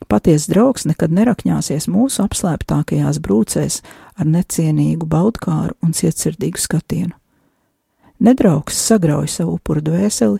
Patiesa 0.08 0.52
draugs 0.52 0.86
nekad 0.88 1.12
nerakņāsies 1.16 1.88
mūsu 1.90 2.22
apslēptākajās 2.24 3.18
brūcēs 3.24 3.80
ar 4.20 4.28
necienīgu 4.28 5.08
baudkāru 5.10 5.74
un 5.82 5.96
cietsirdīgu 5.96 6.60
skatienu. 6.60 7.16
Nedraugs 8.20 8.78
sagrauj 8.78 9.30
savu 9.32 9.56
upuru 9.56 9.82
dvēseli 9.84 10.38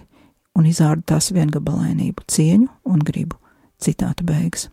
un 0.57 0.68
izārda 0.68 1.14
tās 1.14 1.31
viengabalainību, 1.33 2.27
cieņu 2.29 2.68
un 2.85 3.05
gribu. 3.05 3.39
Citāta 3.81 4.27
beigas. 4.27 4.69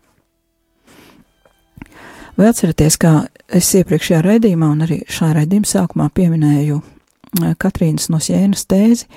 Vai 2.38 2.52
atceraties, 2.52 3.00
kā 3.02 3.12
es 3.50 3.72
iepriekšējā 3.80 4.20
raidījumā 4.22 4.70
un 4.76 4.86
arī 4.86 5.00
šā 5.10 5.32
raidījuma 5.40 5.66
sākumā 5.66 6.06
pieminēju 6.14 6.78
eh, 6.78 7.56
Katrīnas 7.58 8.12
no 8.14 8.20
Sienas 8.22 8.68
tēzi? 8.70 9.08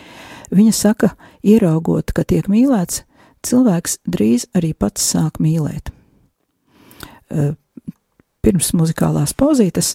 Viņa 0.51 0.73
saka, 0.75 1.13
ieraugot, 1.45 2.15
ka 2.17 2.25
tiek 2.25 2.49
mīlēts, 2.51 3.05
cilvēks 3.47 4.01
drīz 4.09 4.49
arī 4.57 4.73
pats 4.73 5.05
sāk 5.13 5.37
mīlēt. 5.43 5.93
Eh, 7.31 7.53
pirms 8.41 8.73
muzikālās 8.79 9.37
pauzītes, 9.37 9.93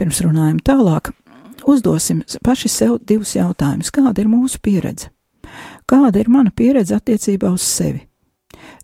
pirms 0.00 0.22
runājam 0.24 0.58
tālāk, 0.64 1.12
uzdosim 1.68 2.24
paši 2.44 2.72
sev 2.72 2.98
divus 3.04 3.36
jautājumus. 3.36 3.92
Kāda 3.92 4.24
ir 4.24 4.32
mūsu 4.32 4.62
pieredze? 4.64 5.12
Kāda 5.86 6.24
ir 6.24 6.32
mana 6.32 6.50
pieredze 6.50 6.96
attiecībā 6.96 7.52
uz 7.52 7.68
sevi? 7.68 8.06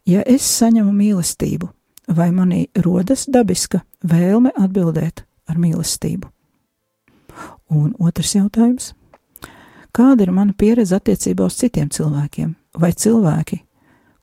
Ja 0.09 0.23
es 0.27 0.47
saņemu 0.59 0.93
mīlestību, 0.97 1.69
vai 2.11 2.31
manī 2.35 2.65
rodas 2.85 3.29
dabiska 3.31 3.83
vēlme 4.03 4.51
atbildēt 4.59 5.23
ar 5.47 5.61
mīlestību? 5.63 6.27
Un 7.73 7.93
otrs 8.03 8.35
jautājums. 8.35 8.93
Kāda 9.93 10.25
ir 10.25 10.33
mana 10.33 10.57
pieredze 10.59 10.97
attiecībā 10.97 11.47
uz 11.47 11.59
citiem 11.61 11.91
cilvēkiem? 11.93 12.55
Vai 12.81 12.91
cilvēki, 12.97 13.61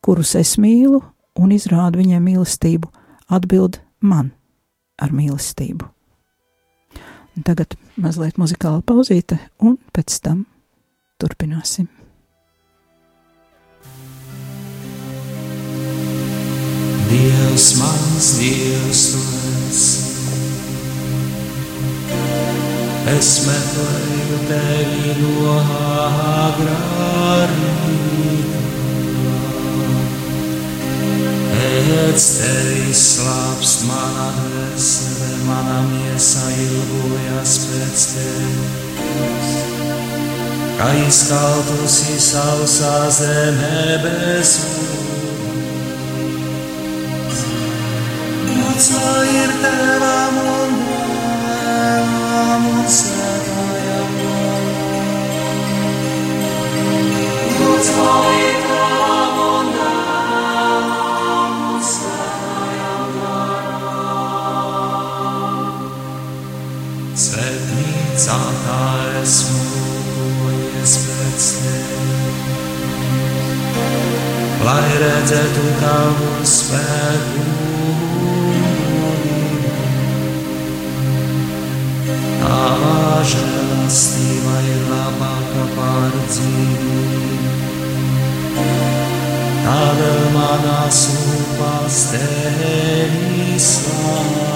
kurus 0.02 0.34
es 0.36 0.58
mīlu 0.58 1.00
un 1.40 1.54
izrādu 1.54 2.02
viņiem 2.02 2.26
mīlestību, 2.26 2.90
atbild 3.30 3.80
man 4.02 4.34
ar 5.00 5.14
mīlestību? 5.16 5.88
Tagad 7.46 7.78
mazliet 7.96 8.36
muzikāla 8.42 8.82
pauzīte, 8.84 9.38
un 9.64 9.78
pēc 9.96 10.18
tam 10.26 10.44
turpināsim. 11.22 11.88
Dievs, 17.10 17.74
mans 17.80 18.38
Dievs, 18.38 19.02
tu 19.12 19.20
esi. 19.70 20.10
Es 23.10 23.30
meklēju 23.48 24.38
tevi 24.46 25.16
no 25.18 25.56
agrā 25.58 26.76
rīta. 27.50 28.62
Pēc 31.56 32.28
tevis 32.36 33.02
slāpst 33.16 33.88
mana 33.90 34.30
dvēsele, 34.38 35.32
mana 35.48 35.82
miesa 35.90 36.46
ilgojas 36.68 37.58
pēc 37.72 38.06
tevis. 38.14 39.58
Kā 40.78 40.94
izkaltusi 41.08 42.22
sausā 42.30 42.96
zemē 43.18 44.00
bez 44.06 44.56
Mūca 44.62 44.99
lai 74.70 75.00
redzētu 75.02 75.72
tavu 75.82 76.30
spēku. 76.48 77.59
Tava 82.60 83.22
žēlastība 83.24 84.56
ir 84.68 84.82
labāka 84.90 85.68
par 85.78 86.18
dzīvību. 86.34 87.54
Tādēļ 89.64 90.20
manās 90.36 91.02
lūpās 91.16 92.04
tevi 92.12 93.56
slavē. 93.70 94.49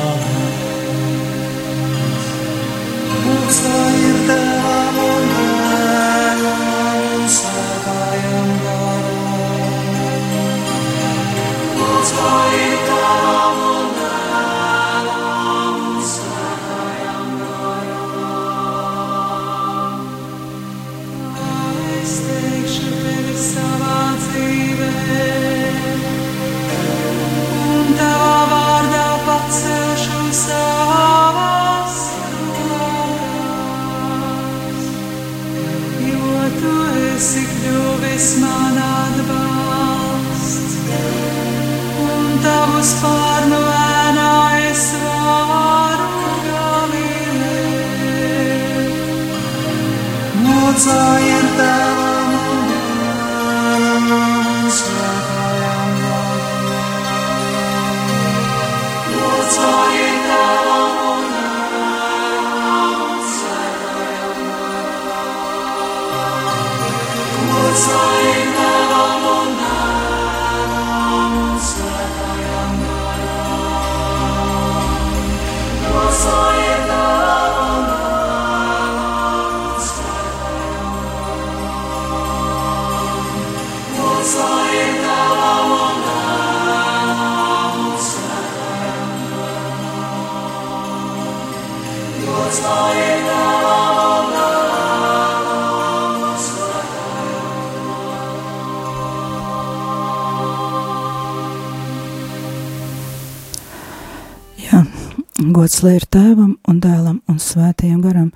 Lai 105.83 105.97
ir 105.97 106.05
tēvam 106.11 106.55
un 106.69 106.79
dēlam 106.83 107.19
un 107.29 107.39
svētajam 107.41 108.01
garam. 108.03 108.29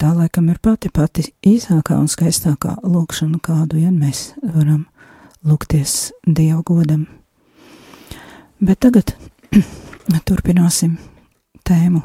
Tā 0.00 0.12
laikam 0.16 0.48
ir 0.52 0.60
pati 0.62 0.90
pati 0.92 1.24
īsākā 1.46 1.96
un 1.96 2.08
skaistākā 2.10 2.76
lūkšana, 2.84 3.40
kādu 3.42 3.80
vien 3.80 3.96
mēs 4.00 4.34
varam 4.42 4.84
lūgties 5.46 6.12
Dieva 6.26 6.60
godam. 6.66 7.06
Bet 8.60 8.82
tagad 8.84 9.14
turpināsim 10.28 10.98
tēmu. 11.64 12.02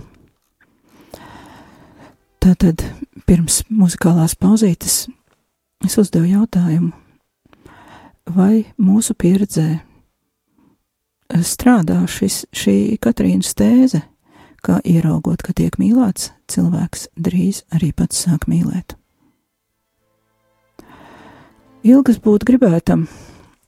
Tātad 2.45 2.85
pirms 3.25 3.63
muzikālās 3.73 4.37
pauzītes 4.37 5.05
es 5.85 5.97
uzdevu 5.99 6.29
jautājumu, 6.29 6.91
vai 8.31 8.65
mūsu 8.77 9.15
pieredzē 9.17 9.79
strādā 11.43 12.03
šis, 12.09 12.43
šī 12.53 12.75
Katrīnas 13.01 13.55
tēze, 13.57 14.05
kā 14.65 14.79
ieraugot, 14.81 15.43
ka 15.45 15.53
tiek 15.53 15.77
mīlēts, 15.81 16.31
cilvēks 16.51 17.09
drīz 17.15 17.63
arī 17.75 17.91
pats 17.93 18.25
sāk 18.25 18.47
mīlēt. 18.49 18.95
Ilgas 21.85 22.17
būt 22.17 22.47
gribētam 22.47 23.05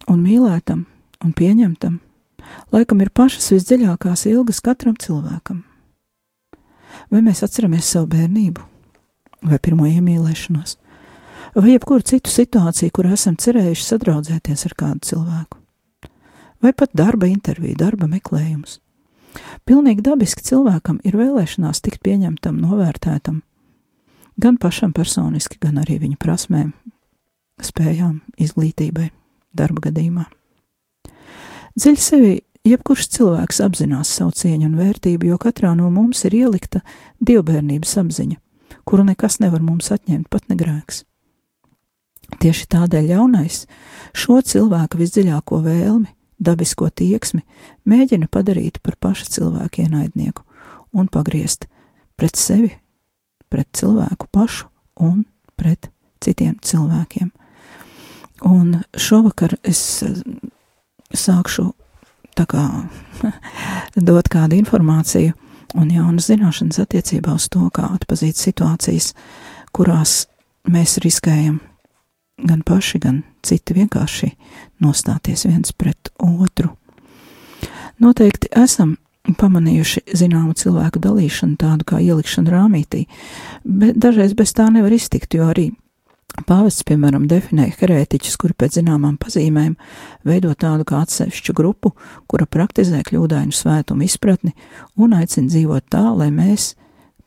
un 0.09 0.23
mīlētam 0.25 0.87
un 1.23 1.33
pieņemtam, 1.37 1.99
laikam 2.73 3.03
ir 3.03 3.13
pašas 3.13 3.51
visdziļākās 3.53 4.25
ilgas 4.31 4.63
katram 4.65 4.97
cilvēkam. 4.97 5.61
Vai 7.13 7.21
mēs 7.21 7.43
atceramies 7.45 7.85
savu 7.93 8.09
bērnību, 8.15 8.63
vai 9.45 9.59
pirmo 9.61 9.85
iemīlēšanos, 9.85 10.79
vai 11.53 11.75
jebkuru 11.75 12.05
citu 12.09 12.33
situāciju, 12.33 12.95
kur 12.95 13.11
esam 13.13 13.37
cerējuši 13.37 13.85
sadraudzēties 13.85 14.65
ar 14.65 14.77
kādu 14.81 15.11
cilvēku, 15.11 15.61
vai 16.65 16.73
pat 16.73 16.97
darba 16.97 17.29
interviju, 17.29 17.77
darba 17.77 18.09
meklējumus. 18.09 18.79
Pilnīgi 19.67 20.03
dabiski 20.05 20.43
cilvēkam 20.45 21.01
ir 21.07 21.17
vēlēšanās 21.19 21.81
tikt 21.83 22.01
pieņemtam, 22.05 22.59
novērtētam, 22.63 23.41
gan 24.37 24.57
pašam 24.61 24.93
personiski, 24.95 25.59
gan 25.61 25.79
arī 25.81 25.99
viņa 26.03 26.17
prasmēm, 26.21 26.71
spējām, 27.63 28.19
izglītībai, 28.37 29.09
darba 29.57 29.87
gadījumā. 29.89 30.27
Dziļi 31.77 32.01
sevi 32.01 32.33
jebkurš 32.67 33.09
cilvēks 33.17 33.61
apzinās 33.65 34.11
savu 34.17 34.33
cieņu 34.37 34.69
un 34.69 34.77
vērtību, 34.79 35.29
jo 35.31 35.37
katrā 35.41 35.73
no 35.77 35.89
mums 35.93 36.23
ir 36.27 36.35
ielikta 36.37 36.81
dievbijības 37.21 37.97
apziņa, 38.01 38.39
kuru 38.87 39.05
nekas 39.11 39.39
nevar 39.43 39.63
mums 39.65 39.91
atņemt, 39.93 40.29
pat 40.33 40.47
negrēks. 40.51 41.03
Tieši 42.41 42.67
tādēļ 42.73 43.13
jaunais 43.13 43.63
šo 44.17 44.41
cilvēku 44.43 44.99
visdziļāko 44.99 45.61
vēlmi, 45.63 46.09
dabisko 46.39 46.89
tieksmi 46.89 47.43
mēģina 47.89 48.29
padarīt 48.31 48.81
par 48.85 48.97
paša 49.01 49.29
cilvēka 49.37 49.85
ienaidnieku 49.85 50.43
un 50.97 51.09
pagriezt 51.11 51.67
pret 52.17 52.37
sevi, 52.37 52.71
pret 53.49 53.69
cilvēku 53.77 54.29
pašu 54.31 54.67
un 55.03 55.25
pret 55.57 55.89
citiem 56.23 56.57
cilvēkiem. 56.61 57.31
Un 58.45 58.83
šovakar 58.97 59.57
es 59.65 60.03
eh, 60.05 60.13
sākšu 61.13 61.71
tā 62.37 62.45
kā 62.49 62.63
dot 64.09 64.29
kādu 64.29 64.59
informāciju 64.61 65.33
un 65.77 65.91
jaunas 65.91 66.29
zināšanas 66.29 66.79
attiecībā 66.83 67.33
uz 67.37 67.49
to, 67.53 67.65
kā 67.73 67.89
atpazīt 67.95 68.37
situācijas, 68.39 69.11
kurās 69.75 70.27
mēs 70.69 70.97
riskējam 71.03 71.59
gan 72.37 72.61
paši, 72.65 72.99
gan 73.01 73.23
citi 73.45 73.75
vienkārši 73.77 74.31
nostāties 74.83 75.47
viens 75.47 75.73
pret 75.73 76.11
otru. 76.21 76.75
Noteikti 78.03 78.51
esam 78.53 78.97
pamanījuši 79.27 80.05
zināmu 80.15 80.53
cilvēku 80.55 81.01
dalīšanu, 81.03 81.57
tādu 81.59 81.87
kā 81.87 81.99
ielikšanu 82.03 82.53
rāmītī, 82.53 83.07
bet 83.65 83.97
dažreiz 83.99 84.37
bez 84.37 84.53
tā 84.55 84.69
nevar 84.71 84.93
iztikt, 84.95 85.35
jo 85.35 85.49
arī 85.49 85.71
Pāvests, 86.45 86.83
piemēram, 86.85 87.23
definē 87.25 87.71
herētiķus, 87.79 88.35
kuri 88.37 88.53
pēc 88.53 88.75
zināmām 88.77 89.15
pazīmēm 89.17 89.73
veido 90.27 90.51
tādu 90.53 90.85
kā 90.85 90.99
atsevišķu 91.01 91.55
grupu, 91.57 91.93
kura 92.29 92.45
praktizē 92.45 92.99
kļūdainu 93.07 93.55
svētumu 93.55 94.05
izpratni 94.05 94.53
un 95.01 95.15
aicina 95.17 95.49
dzīvot 95.49 95.87
tā, 95.89 96.03
lai 96.19 96.29
mēs, 96.35 96.75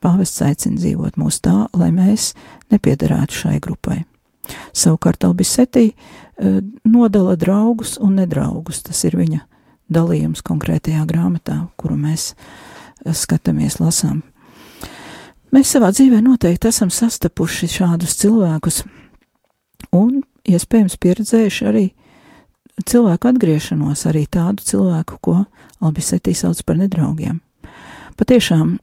pāvests 0.04 0.44
aicina 0.46 0.78
dzīvot 0.78 1.18
mūs 1.18 1.40
tā, 1.42 1.56
lai 1.74 1.90
mēs 1.96 2.34
nepiedarētu 2.70 3.40
šai 3.42 3.58
grupai. 3.64 4.04
Savukārt 4.72 5.24
Albisetī 5.24 5.90
eh, 5.90 6.60
nodala 6.84 7.36
draugus 7.36 7.98
un 8.00 8.16
nedraugus. 8.20 8.82
Tas 8.86 9.04
ir 9.04 9.18
viņa 9.20 9.44
dalījums 9.90 10.44
konkrētajā 10.46 11.04
grāmatā, 11.08 11.60
kuru 11.80 11.98
mēs 12.00 12.32
eh, 12.34 13.14
skatāmies, 13.14 13.80
lasām. 13.82 14.22
Mēs 15.50 15.72
savā 15.74 15.90
dzīvē 15.90 16.20
noteikti 16.22 16.70
esam 16.70 16.92
sastapuši 16.94 17.66
šādus 17.72 18.14
cilvēkus 18.20 18.84
un, 19.96 20.20
iespējams, 20.46 20.94
pieredzējuši 21.02 21.66
arī 21.66 21.86
cilvēku 22.86 23.32
atgriešanos, 23.32 24.04
arī 24.06 24.26
tādu 24.30 24.64
cilvēku, 24.64 25.18
ko 25.20 25.36
Albisetī 25.82 26.36
sauc 26.38 26.62
par 26.66 26.78
nedraugiem. 26.78 27.40
Patiešām 28.20 28.76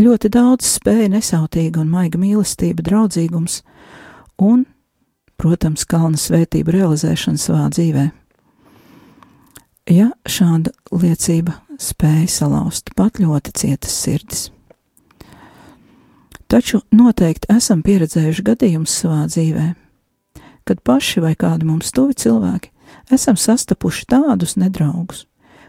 ļoti 0.00 0.30
daudz 0.32 0.68
spēja 0.76 1.10
nesautīga 1.12 1.82
un 1.82 1.90
maiga 1.92 2.20
mīlestība, 2.20 2.84
draudzīgums 2.86 3.60
un 4.42 4.64
protams, 5.40 5.84
kalna 5.88 6.18
svētību 6.20 6.74
realizēšanu 6.74 7.40
savā 7.40 7.68
dzīvē. 7.74 8.06
Ja 9.92 10.10
šāda 10.26 10.72
liecība 10.90 11.60
spēja 11.78 12.26
salauzt 12.32 12.90
pat 12.98 13.20
ļoti 13.22 13.52
cietas 13.54 13.94
sirdis. 14.02 14.46
Taču 16.46 16.80
noteikti 16.94 17.50
esam 17.54 17.82
pieredzējuši 17.86 18.44
gadījumus 18.46 18.94
savā 19.02 19.24
dzīvē, 19.30 19.66
kad 20.66 20.82
paši 20.86 21.22
vai 21.22 21.34
kādi 21.38 21.66
mums 21.66 21.92
tuvi 21.94 22.14
cilvēki 22.18 22.70
esam 23.14 23.38
sastapuši 23.38 24.06
tādus 24.10 24.56
nedraugus, 24.58 25.26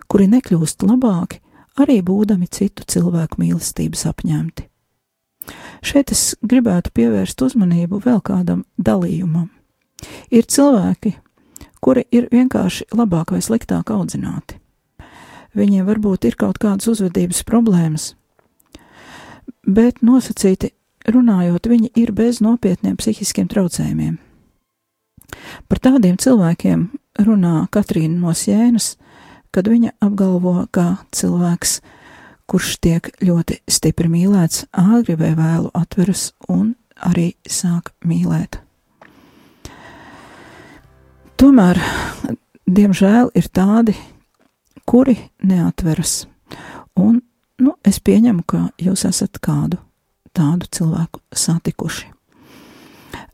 kuri 0.10 0.28
nekļūst 0.32 0.86
labāki, 0.86 1.42
arī 1.78 2.00
būdami 2.06 2.50
citu 2.50 2.86
cilvēku 2.88 3.42
mīlestības 3.42 4.06
apņemti. 4.10 4.68
Šeit 5.86 6.12
es 6.12 6.36
gribētu 6.42 6.92
pievērst 6.98 7.42
uzmanību 7.46 8.02
vēl 8.04 8.22
kādam 8.26 8.66
dalījumam, 8.78 9.50
Ir 10.32 10.46
cilvēki, 10.46 11.16
kuri 11.82 12.06
ir 12.12 12.30
vienkārši 12.32 12.90
labāk 12.96 13.34
vai 13.36 13.42
sliktāk 13.44 13.92
audzināti. 13.94 14.60
Viņiem 15.58 15.88
varbūt 15.88 16.28
ir 16.30 16.36
kaut 16.38 16.60
kādas 16.62 16.90
uzvedības 16.92 17.42
problēmas, 17.48 18.12
bet 19.66 20.04
nosacīti 20.06 20.74
runājot, 21.08 21.70
viņi 21.72 21.92
ir 21.96 22.12
bez 22.14 22.42
nopietniem 22.44 22.98
psihiskiem 23.00 23.48
traucējumiem. 23.50 24.18
Par 25.68 25.82
tādiem 25.84 26.18
cilvēkiem 26.20 26.88
runā 27.26 27.68
Katrīna 27.74 28.20
no 28.20 28.34
Sienas, 28.38 28.96
kad 29.52 29.68
viņa 29.72 29.96
apgalvo, 30.04 30.60
ka 30.72 31.00
cilvēks, 31.16 31.80
kurš 32.48 32.78
tiek 32.84 33.10
ļoti 33.24 33.62
stipri 33.68 34.12
mīlēts, 34.12 34.68
āgri 34.72 35.18
vai 35.20 35.34
vēlu 35.40 35.74
atveras 35.76 36.32
un 36.52 36.76
arī 37.02 37.34
sāk 37.50 37.94
mīlēt. 38.06 38.67
Tomēr, 41.38 41.78
diemžēl, 42.66 43.28
ir 43.38 43.48
tādi, 43.54 43.94
kuri 44.90 45.14
neatveras. 45.46 46.24
Un 46.98 47.20
nu, 47.62 47.74
es 47.86 48.00
pieņemu, 48.02 48.42
ka 48.50 48.64
jūs 48.82 49.06
esat 49.06 49.38
kādu 49.44 49.78
tādu 50.38 50.66
cilvēku 50.74 51.22
satikuši. 51.30 52.10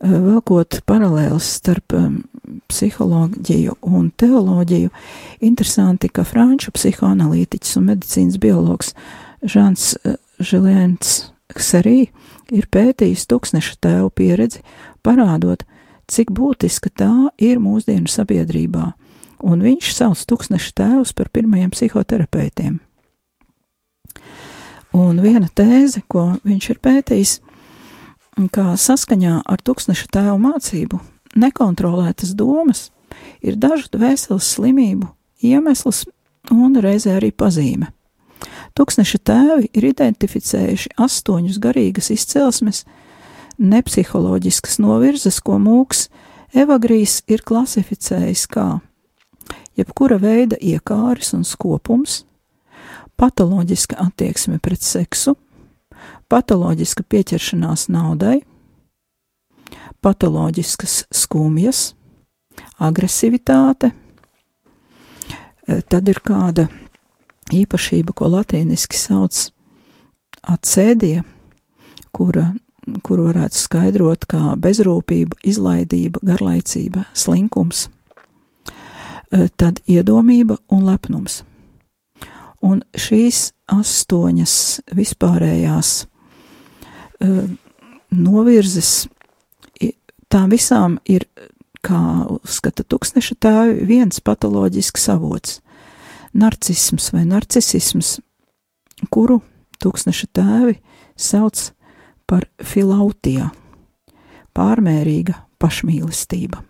Vēlkot 0.04 0.82
paralēlus 0.88 1.48
starp 1.58 1.96
psiholoģiju 2.68 3.78
un 3.88 4.10
teoloģiju, 4.20 4.92
interesanti, 5.48 6.12
ka 6.12 6.26
franču 6.28 6.74
psihoanalītiķis 6.76 7.78
un 7.80 7.88
medicīnas 7.92 8.40
biologs 8.40 8.92
Žants 9.40 9.94
Žiliens 10.44 11.14
Kserī 11.54 12.10
ir 12.52 12.68
pētījis 12.72 13.28
tūkstneša 13.30 13.78
tēvu 13.84 14.12
pieredzi, 14.16 14.60
parādot, 15.04 15.64
cik 16.10 16.32
būtiska 16.34 16.90
tā 16.92 17.12
ir 17.38 17.60
mūsdienu 17.62 18.10
sabiedrībā, 18.10 18.92
un 19.44 19.62
viņš 19.64 19.92
sauc 19.94 20.24
tūkstneša 20.30 20.74
tēvus 20.80 21.14
par 21.16 21.30
pirmajiem 21.34 21.72
psihoterapeitiem. 21.74 22.80
Un 24.94 25.18
viena 25.18 25.48
tēze, 25.50 26.04
ko 26.06 26.36
viņš 26.46 26.70
ir 26.70 26.78
pētījis, 26.84 27.32
kā 28.54 28.74
saskaņā 28.78 29.40
ar 29.42 29.62
tūkstneša 29.66 30.10
tēvu 30.14 30.38
mācību, 30.44 31.00
nekontrolētas 31.34 32.34
domas 32.38 32.88
ir 33.42 33.58
dažu 33.58 33.90
dvēseles 33.94 34.54
slimību 34.54 35.10
iemesls 35.44 36.04
un 36.54 36.78
reizē 36.78 37.18
arī 37.18 37.32
pazīme. 37.34 37.90
Tūkstneša 38.74 39.20
tēvi 39.22 39.68
ir 39.78 39.86
identificējuši 39.92 40.94
astoņus 41.00 41.60
garīgas 41.62 42.10
izcelsmes, 42.14 42.82
nepsiholoģiskas 43.58 44.78
novirzes, 44.82 45.40
ko 45.40 45.58
mūks 45.62 46.08
Evagrīs 46.54 47.18
ir 47.26 47.42
klasificējis 47.42 48.44
kā 48.46 48.78
jebkura 49.74 50.20
veida 50.22 50.54
iekāris 50.62 51.32
un 51.34 51.42
skopums, 51.42 52.20
patoloģiska 53.18 53.98
attieksme 53.98 54.60
pret 54.62 54.82
seksu, 54.86 55.34
patoloģiska 56.30 57.02
pieķeršanās 57.10 57.88
naudai, 57.90 58.36
patoloģiskas 60.04 61.04
skumjas, 61.10 61.94
agresivitāte, 62.78 63.90
e, 65.66 65.80
tad 65.82 66.06
ir 66.06 66.22
kāda 66.22 66.68
īpašība, 67.50 68.14
ko 68.14 68.30
latīniski 68.30 68.98
sauc 68.98 69.48
atsēdie, 70.54 71.24
kura 72.14 72.52
kuru 73.04 73.28
varētu 73.30 73.58
skaidrot 73.58 74.26
kā 74.28 74.54
bezrūpība, 74.60 75.38
izlaidība, 75.46 76.20
garlaicība, 76.24 77.06
slinkums, 77.16 77.88
uh, 77.88 79.46
tad 79.56 79.80
iedomība 79.88 80.58
un 80.72 80.86
lepnums. 80.88 81.42
Un 82.64 82.80
šīs 82.96 83.50
astoņas 83.72 84.56
vispārējās 84.96 85.90
uh, 86.04 87.42
novirzes, 88.14 89.06
tām 90.32 90.52
visām 90.52 90.98
ir, 91.08 91.26
kā 91.84 92.00
uzskata 92.32 92.84
tūkstneša 92.88 93.36
tēvi, 93.44 93.84
viens 93.88 94.20
patoloģisks 94.24 95.08
avots- 95.12 95.60
narcisms 96.42 97.12
vai 97.12 97.24
narcisisms, 97.28 98.20
kuru 99.10 99.42
tūkstneša 99.84 100.26
tēvi 100.32 100.78
sauc 101.16 101.68
par 101.68 101.83
filautija, 102.62 103.50
pārmērīga 104.54 105.34
pašmīlestība. 105.62 106.62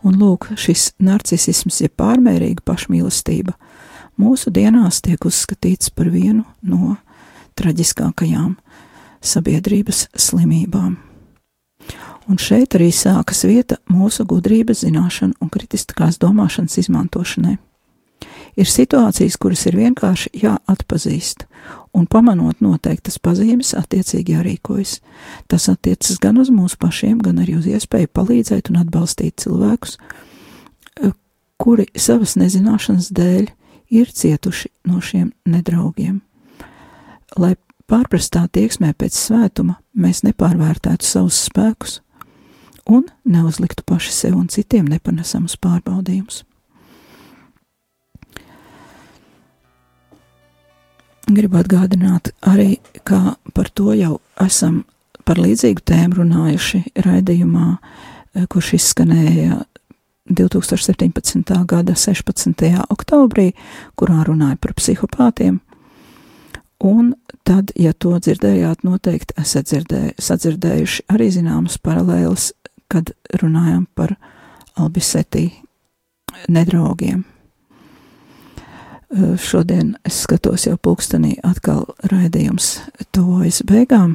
Un 0.00 0.16
lūk, 0.16 0.48
šis 0.56 0.94
narcisisms, 1.02 1.82
jeb 1.82 1.92
ja 1.92 1.98
pārmērīga 2.00 2.64
pašmīlestība, 2.64 3.52
mūsu 4.20 4.52
dienās 4.52 5.02
tiek 5.04 5.24
uzskatīts 5.28 5.92
par 5.92 6.08
vienu 6.08 6.46
no 6.62 6.96
traģiskākajām 7.60 8.56
sabiedrības 9.20 10.06
slimībām. 10.16 10.96
Un 12.30 12.38
šeit 12.38 12.76
arī 12.78 12.88
sākas 12.94 13.42
vieta 13.44 13.80
mūsu 13.90 14.24
gudrības, 14.28 14.84
zināšanu 14.86 15.36
un 15.42 15.50
kritiskās 15.52 16.20
domāšanas 16.22 16.78
izmantošanai. 16.80 17.58
Ir 18.58 18.68
situācijas, 18.68 19.36
kuras 19.40 19.62
ir 19.68 19.76
vienkārši 19.78 20.32
jāatpazīst, 20.42 21.46
un 21.96 22.06
pamanot 22.10 22.60
noteiktas 22.64 23.18
pazīmes, 23.22 23.72
attiecīgi 23.78 24.36
jārīkojas. 24.36 24.98
Tas 25.50 25.68
attiecas 25.72 26.18
gan 26.22 26.40
uz 26.40 26.50
mūsu 26.54 26.78
pašiem, 26.80 27.18
gan 27.24 27.40
arī 27.42 27.56
uz 27.58 27.68
iespēju 27.70 28.10
palīdzēt 28.16 28.70
un 28.72 28.82
atbalstīt 28.82 29.40
cilvēkus, 29.44 29.96
eh, 31.02 31.12
kuri 31.58 31.88
savas 31.96 32.36
nezināšanas 32.36 33.10
dēļ 33.12 33.50
ir 33.90 34.12
cietuši 34.12 34.70
no 34.86 35.00
šiem 35.00 35.32
nedraugiem. 35.46 36.20
Lai 37.38 37.56
pārprastā 37.90 38.46
tieksmē 38.48 38.92
pēc 38.94 39.16
svētuma 39.16 39.78
mēs 39.94 40.22
nepārvērtētu 40.26 41.06
savus 41.06 41.38
spēkus 41.48 42.00
un 42.90 43.06
neuzliktu 43.24 43.84
paši 43.86 44.12
sev 44.14 44.38
un 44.38 44.48
citiem 44.48 44.88
nepanesamus 44.90 45.56
pārbaudījumus. 45.62 46.44
Gribu 51.30 51.60
atgādināt 51.60 52.32
arī, 52.42 52.80
ka 53.06 53.36
par 53.54 53.68
to 53.70 53.92
jau 53.94 54.16
esam 54.42 54.80
par 55.22 55.38
līdzīgu 55.38 55.84
tēmu 55.86 56.18
runājuši 56.18 56.80
raidījumā, 57.04 57.66
eh, 58.34 58.46
kurš 58.50 58.72
izskanēja 58.80 59.60
2017. 60.30 61.64
gada 61.66 61.94
16. 61.94 62.82
oktobrī, 62.90 63.52
kurā 63.96 64.24
runāja 64.26 64.58
par 64.58 64.74
psihopātiem. 64.74 65.60
Un 66.80 67.14
tad, 67.44 67.70
ja 67.76 67.92
to 67.92 68.16
dzirdējāt, 68.18 68.82
noteikti 68.82 69.36
esat 69.38 69.70
dzirdē, 69.70 70.02
sadzirdējuši 70.18 71.06
arī 71.12 71.30
zināmas 71.30 71.76
paralēlas, 71.78 72.52
kad 72.88 73.12
runājam 73.42 73.86
par 73.94 74.16
albisetī 74.74 75.50
nedraugiem. 76.48 77.24
Eh, 79.10 79.36
šodien 79.38 79.96
es 80.06 80.22
skatos 80.22 80.68
jau 80.68 80.76
pulkstenī, 80.78 81.32
atkal 81.42 81.88
raidījums 82.12 82.76
tuvojas 83.10 83.64
beigām. 83.66 84.14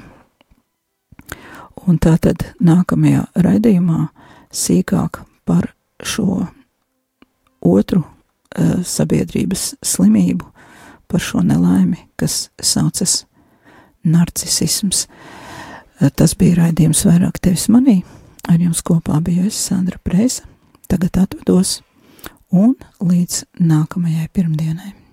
Un 1.86 2.00
tā 2.00 2.14
tad 2.24 2.46
nākamajā 2.64 3.26
raidījumā 3.36 4.06
sīkāk 4.56 5.20
par 5.46 5.68
šo 6.00 6.46
otru 7.60 8.00
uh, 8.02 8.80
sabiedrības 8.88 9.76
slimību, 9.86 10.48
par 11.12 11.22
šo 11.22 11.44
nelaimi, 11.44 12.00
kas 12.16 12.48
saucas 12.64 13.26
narcisisms. 14.08 15.06
Uh, 16.00 16.08
tas 16.10 16.38
bija 16.40 16.62
raidījums 16.64 17.04
vairāk 17.06 17.42
tevis 17.44 17.68
manī. 17.68 18.00
Ar 18.48 18.64
jums 18.64 18.80
kopā 18.86 19.20
bija 19.22 19.46
es 19.52 19.60
Sandra 19.60 20.00
Prēsa. 20.08 20.48
Tagad 20.88 21.20
atvados 21.20 21.82
un 22.52 22.76
līdz 23.00 23.46
nākamajai 23.60 24.30
pirmdienai. 24.34 25.05